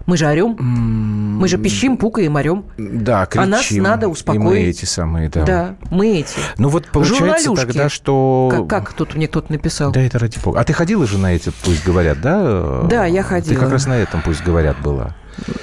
Мы 0.06 0.16
же 0.16 0.26
орем, 0.26 0.56
мы 0.58 1.46
же 1.46 1.58
пищим, 1.58 1.96
пукаем, 1.96 2.34
орем. 2.34 2.64
Да, 2.76 3.24
кричим. 3.26 3.42
А 3.42 3.46
нас 3.46 3.70
надо 3.70 4.06
И 4.06 4.08
мы 4.08 4.12
успокоить. 4.12 4.76
эти 4.78 4.84
самые, 4.84 5.28
да. 5.28 5.42
Да, 5.44 5.74
мы 5.90 6.18
эти. 6.18 6.34
Ну 6.58 6.70
вот 6.70 6.86
получается 6.86 7.44
Журналюшки. 7.44 7.66
тогда, 7.66 7.88
что... 7.88 8.48
Как, 8.50 8.66
как 8.66 8.92
тут 8.94 9.14
мне 9.14 9.28
кто-то 9.28 9.52
написал? 9.52 9.92
Да, 9.92 10.00
это 10.00 10.18
ради 10.18 10.38
бога. 10.42 10.58
А 10.58 10.64
ты 10.64 10.72
ходила 10.72 11.06
же 11.06 11.18
на 11.18 11.32
эти 11.34 11.52
«Пусть 11.64 11.84
говорят», 11.84 12.20
да? 12.20 12.82
Да, 12.84 13.04
я 13.06 13.22
Ты 13.22 13.28
ходила. 13.28 13.60
как 13.60 13.70
раз 13.70 13.86
на 13.86 13.92
этом 13.96 14.22
«Пусть 14.22 14.42
говорят» 14.42 14.80
была. 14.82 15.14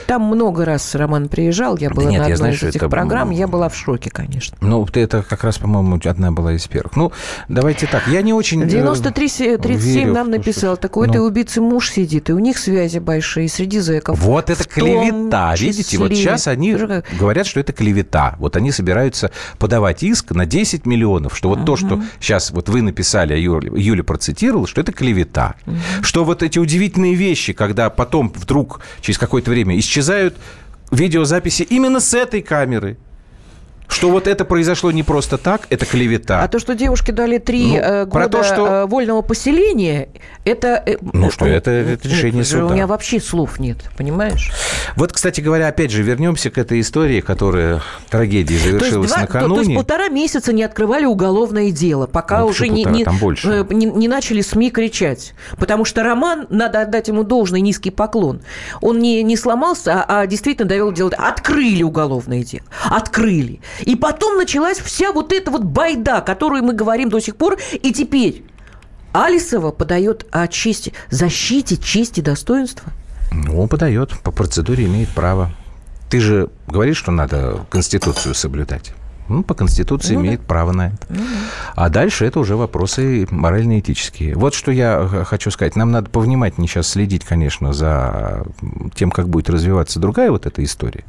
Там 0.07 0.23
много 0.23 0.65
раз 0.65 0.95
Роман 0.95 1.29
приезжал, 1.29 1.77
я 1.77 1.89
была 1.89 2.09
нет, 2.09 2.19
на 2.19 2.23
одной 2.25 2.37
знаю, 2.37 2.53
из 2.55 2.63
этих 2.63 2.77
это, 2.77 2.89
программ, 2.89 3.29
я 3.29 3.47
была 3.47 3.69
в 3.69 3.75
шоке, 3.75 4.09
конечно. 4.09 4.57
Ну, 4.61 4.87
это 4.93 5.23
как 5.23 5.43
раз, 5.43 5.59
по-моему, 5.59 5.99
одна 6.03 6.31
была 6.31 6.53
из 6.53 6.67
первых. 6.67 6.95
Ну, 6.95 7.11
давайте 7.47 7.87
так. 7.87 8.07
Я 8.07 8.21
не 8.21 8.33
очень... 8.33 8.63
э, 8.63 8.65
93-37 8.65 10.09
верю 10.09 10.13
нам 10.13 10.31
написал, 10.31 10.77
так 10.77 10.97
у 10.97 11.03
этой 11.03 11.17
ну. 11.17 11.25
убийцы 11.25 11.61
муж 11.61 11.89
сидит, 11.89 12.29
и 12.29 12.33
у 12.33 12.39
них 12.39 12.57
связи 12.57 12.99
большие 12.99 13.47
среди 13.49 13.79
зэков. 13.79 14.19
Вот 14.19 14.49
это 14.49 14.63
клевета. 14.63 15.55
Видите, 15.57 15.97
вот 15.97 16.09
числе. 16.09 16.23
сейчас 16.23 16.47
они 16.47 16.73
говорят, 16.73 17.47
что 17.47 17.59
это 17.59 17.73
клевета. 17.73 18.35
Вот 18.39 18.55
они 18.55 18.71
собираются 18.71 19.31
подавать 19.57 20.03
иск 20.03 20.31
на 20.31 20.45
10 20.45 20.85
миллионов, 20.85 21.35
что 21.35 21.49
вот 21.49 21.65
то, 21.65 21.75
что 21.75 22.01
сейчас 22.19 22.51
вот 22.51 22.69
вы 22.69 22.81
написали, 22.81 23.33
а 23.33 23.37
Юля, 23.37 23.71
Юля 23.75 24.03
процитировала, 24.03 24.67
что 24.67 24.81
это 24.81 24.91
клевета. 24.91 25.55
Что 26.01 26.23
вот 26.23 26.43
эти 26.43 26.59
удивительные 26.59 27.15
вещи, 27.15 27.53
когда 27.53 27.89
потом 27.89 28.31
вдруг 28.35 28.81
через 29.01 29.17
какое-то 29.17 29.51
время 29.51 29.58
исчезают 29.63 30.35
видеозаписи 30.91 31.63
именно 31.63 31.99
с 31.99 32.13
этой 32.13 32.41
камеры. 32.41 32.97
Что 33.89 34.11
вот 34.11 34.27
это 34.27 34.45
произошло 34.45 34.91
не 34.91 35.03
просто 35.03 35.37
так, 35.37 35.67
это 35.69 35.85
клевета. 35.85 36.41
А 36.43 36.47
то, 36.47 36.59
что 36.59 36.75
девушке 36.75 37.11
дали 37.11 37.39
три 37.39 37.69
ну, 37.69 37.77
э, 37.77 38.05
года 38.05 38.29
то, 38.29 38.43
что... 38.43 38.67
Э, 38.67 38.85
вольного 38.85 39.23
поселения, 39.23 40.09
это... 40.45 40.81
Э, 40.85 40.97
ну 41.01 41.31
что, 41.31 41.47
это, 41.47 41.71
это 41.71 42.07
решение 42.07 42.43
суда. 42.43 42.67
У 42.67 42.69
меня 42.69 42.85
вообще 42.85 43.19
слов 43.19 43.59
нет, 43.59 43.77
понимаешь? 43.97 44.51
Вот, 44.95 45.11
кстати 45.11 45.41
говоря, 45.41 45.67
опять 45.67 45.89
же, 45.89 46.03
вернемся 46.03 46.51
к 46.51 46.59
этой 46.59 46.81
истории, 46.81 47.19
которая 47.19 47.81
трагедия 48.11 48.57
завершилась 48.59 49.11
то 49.11 49.17
есть, 49.19 49.33
накануне. 49.33 49.49
То, 49.49 49.55
то 49.55 49.61
есть 49.61 49.75
полтора 49.75 50.09
месяца 50.09 50.53
не 50.53 50.63
открывали 50.63 51.05
уголовное 51.05 51.71
дело, 51.71 52.05
пока 52.05 52.41
ну, 52.41 52.47
уже 52.47 52.69
не, 52.69 52.83
не, 52.85 53.05
не, 53.73 53.85
не 53.85 54.07
начали 54.07 54.41
СМИ 54.41 54.69
кричать. 54.69 55.33
Потому 55.57 55.83
что 55.83 56.03
Роман, 56.03 56.45
надо 56.49 56.81
отдать 56.81 57.07
ему 57.07 57.23
должный 57.23 57.61
низкий 57.61 57.89
поклон, 57.89 58.41
он 58.81 58.99
не, 58.99 59.23
не 59.23 59.35
сломался, 59.35 60.03
а, 60.03 60.21
а 60.21 60.27
действительно 60.27 60.69
довел 60.69 60.91
дело. 60.91 61.09
Открыли 61.17 61.81
уголовное 61.81 62.43
дело. 62.43 62.63
Открыли. 62.85 63.61
И 63.81 63.95
потом 63.95 64.37
началась 64.37 64.79
вся 64.79 65.11
вот 65.11 65.31
эта 65.33 65.51
вот 65.51 65.63
байда, 65.63 66.21
которую 66.21 66.63
мы 66.63 66.73
говорим 66.73 67.09
до 67.09 67.19
сих 67.19 67.35
пор. 67.35 67.57
И 67.73 67.91
теперь 67.91 68.43
Алисова 69.13 69.71
подает 69.71 70.25
о 70.31 70.47
чести, 70.47 70.93
защите 71.09 71.77
чести 71.77 72.21
достоинства. 72.21 72.91
Ну, 73.31 73.67
подает, 73.67 74.11
по 74.23 74.31
процедуре 74.31 74.85
имеет 74.85 75.09
право. 75.09 75.51
Ты 76.09 76.19
же 76.19 76.49
говоришь, 76.67 76.97
что 76.97 77.11
надо 77.11 77.65
Конституцию 77.69 78.33
соблюдать. 78.33 78.93
Ну, 79.29 79.43
по 79.43 79.53
Конституции 79.53 80.15
ну, 80.15 80.21
имеет 80.21 80.41
да. 80.41 80.45
право 80.47 80.71
на 80.71 80.87
это. 80.87 81.07
Ну, 81.09 81.21
А 81.75 81.89
дальше 81.89 82.25
это 82.25 82.39
уже 82.39 82.55
вопросы 82.55 83.27
морально-этические. 83.29 84.35
Вот 84.35 84.53
что 84.53 84.71
я 84.71 85.07
хочу 85.25 85.51
сказать. 85.51 85.75
Нам 85.75 85.91
надо 85.91 86.09
повнимательнее 86.09 86.67
сейчас 86.67 86.87
следить, 86.87 87.23
конечно, 87.23 87.73
за 87.73 88.45
тем, 88.95 89.11
как 89.11 89.29
будет 89.29 89.49
развиваться 89.49 89.99
другая 89.99 90.31
вот 90.31 90.45
эта 90.45 90.63
история. 90.63 91.03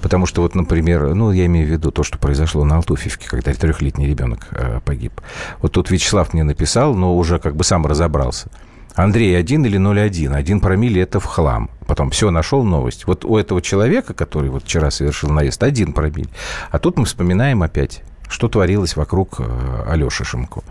Потому 0.00 0.26
что 0.26 0.42
вот, 0.42 0.54
например, 0.54 1.14
ну, 1.14 1.32
я 1.32 1.46
имею 1.46 1.66
в 1.66 1.70
виду 1.70 1.90
то, 1.90 2.02
что 2.02 2.18
произошло 2.18 2.64
на 2.64 2.76
Алтуфьевке, 2.76 3.28
когда 3.28 3.52
трехлетний 3.52 4.06
ребенок 4.06 4.46
э, 4.52 4.80
погиб. 4.84 5.20
Вот 5.60 5.72
тут 5.72 5.90
Вячеслав 5.90 6.32
мне 6.32 6.44
написал, 6.44 6.94
но 6.94 7.16
уже 7.16 7.38
как 7.38 7.56
бы 7.56 7.64
сам 7.64 7.86
разобрался– 7.86 8.48
Андрей, 8.98 9.38
один 9.38 9.64
или 9.64 9.78
0,1? 9.78 10.34
Один 10.34 10.60
промилле– 10.60 11.02
это 11.02 11.20
в 11.20 11.24
хлам. 11.24 11.70
Потом 11.86 12.10
все, 12.10 12.32
нашел 12.32 12.64
новость. 12.64 13.06
Вот 13.06 13.24
у 13.24 13.36
этого 13.36 13.62
человека, 13.62 14.12
который 14.12 14.50
вот 14.50 14.64
вчера 14.64 14.90
совершил 14.90 15.30
наезд, 15.30 15.62
один 15.62 15.92
промилле. 15.92 16.28
А 16.72 16.80
тут 16.80 16.98
мы 16.98 17.04
вспоминаем 17.04 17.62
опять, 17.62 18.02
что 18.28 18.48
творилось 18.48 18.96
вокруг 18.96 19.36
э, 19.38 19.84
Алеши 19.88 20.24
Шимко. 20.24 20.62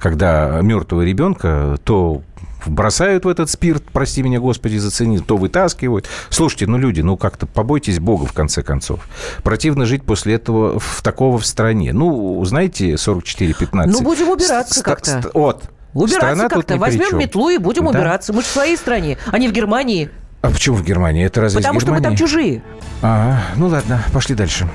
Когда 0.00 0.60
мертвого 0.62 1.02
ребенка 1.02 1.78
то 1.84 2.22
бросают 2.66 3.24
в 3.24 3.28
этот 3.28 3.48
спирт, 3.48 3.84
прости 3.92 4.24
меня, 4.24 4.40
Господи, 4.40 4.76
зацени, 4.78 5.20
то 5.20 5.36
вытаскивают. 5.36 6.08
Слушайте, 6.28 6.66
ну, 6.66 6.76
люди, 6.76 7.02
ну, 7.02 7.16
как-то 7.16 7.46
побойтесь 7.46 8.00
Бога, 8.00 8.26
в 8.26 8.32
конце 8.32 8.64
концов. 8.64 9.08
Противно 9.44 9.86
жить 9.86 10.02
после 10.02 10.34
этого 10.34 10.80
в 10.80 11.02
такого 11.02 11.38
в 11.38 11.46
стране. 11.46 11.92
Ну, 11.92 12.44
знаете, 12.44 12.94
44-15. 12.94 13.86
Ну, 13.86 14.02
будем 14.02 14.28
убираться 14.28 14.82
как-то. 14.82 15.30
Вот. 15.34 15.70
Убираться 15.94 16.48
как-то. 16.48 16.76
Возьмем 16.76 17.18
метлу 17.18 17.50
и 17.50 17.58
будем 17.58 17.84
да. 17.84 17.90
убираться. 17.90 18.32
Мы 18.32 18.42
же 18.42 18.48
в 18.48 18.50
своей 18.50 18.76
стране, 18.76 19.18
а 19.30 19.38
не 19.38 19.48
в 19.48 19.52
Германии. 19.52 20.10
А 20.42 20.50
почему 20.50 20.76
в 20.76 20.84
Германии? 20.84 21.24
Это 21.24 21.40
разве 21.42 21.60
Потому 21.60 21.80
что 21.80 21.92
мы 21.92 22.00
там 22.00 22.16
чужие. 22.16 22.62
А, 23.02 23.42
ну 23.56 23.68
ладно, 23.68 24.02
пошли 24.12 24.34
дальше. 24.34 24.68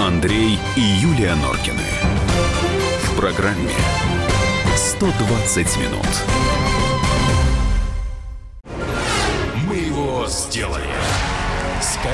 Андрей 0.00 0.58
и 0.76 0.80
Юлия 0.80 1.34
Норкины. 1.36 1.82
В 3.02 3.16
программе 3.16 3.72
120 4.76 5.76
минут. 5.78 6.06
Мы 9.66 9.76
его 9.76 10.26
сделали. 10.28 10.84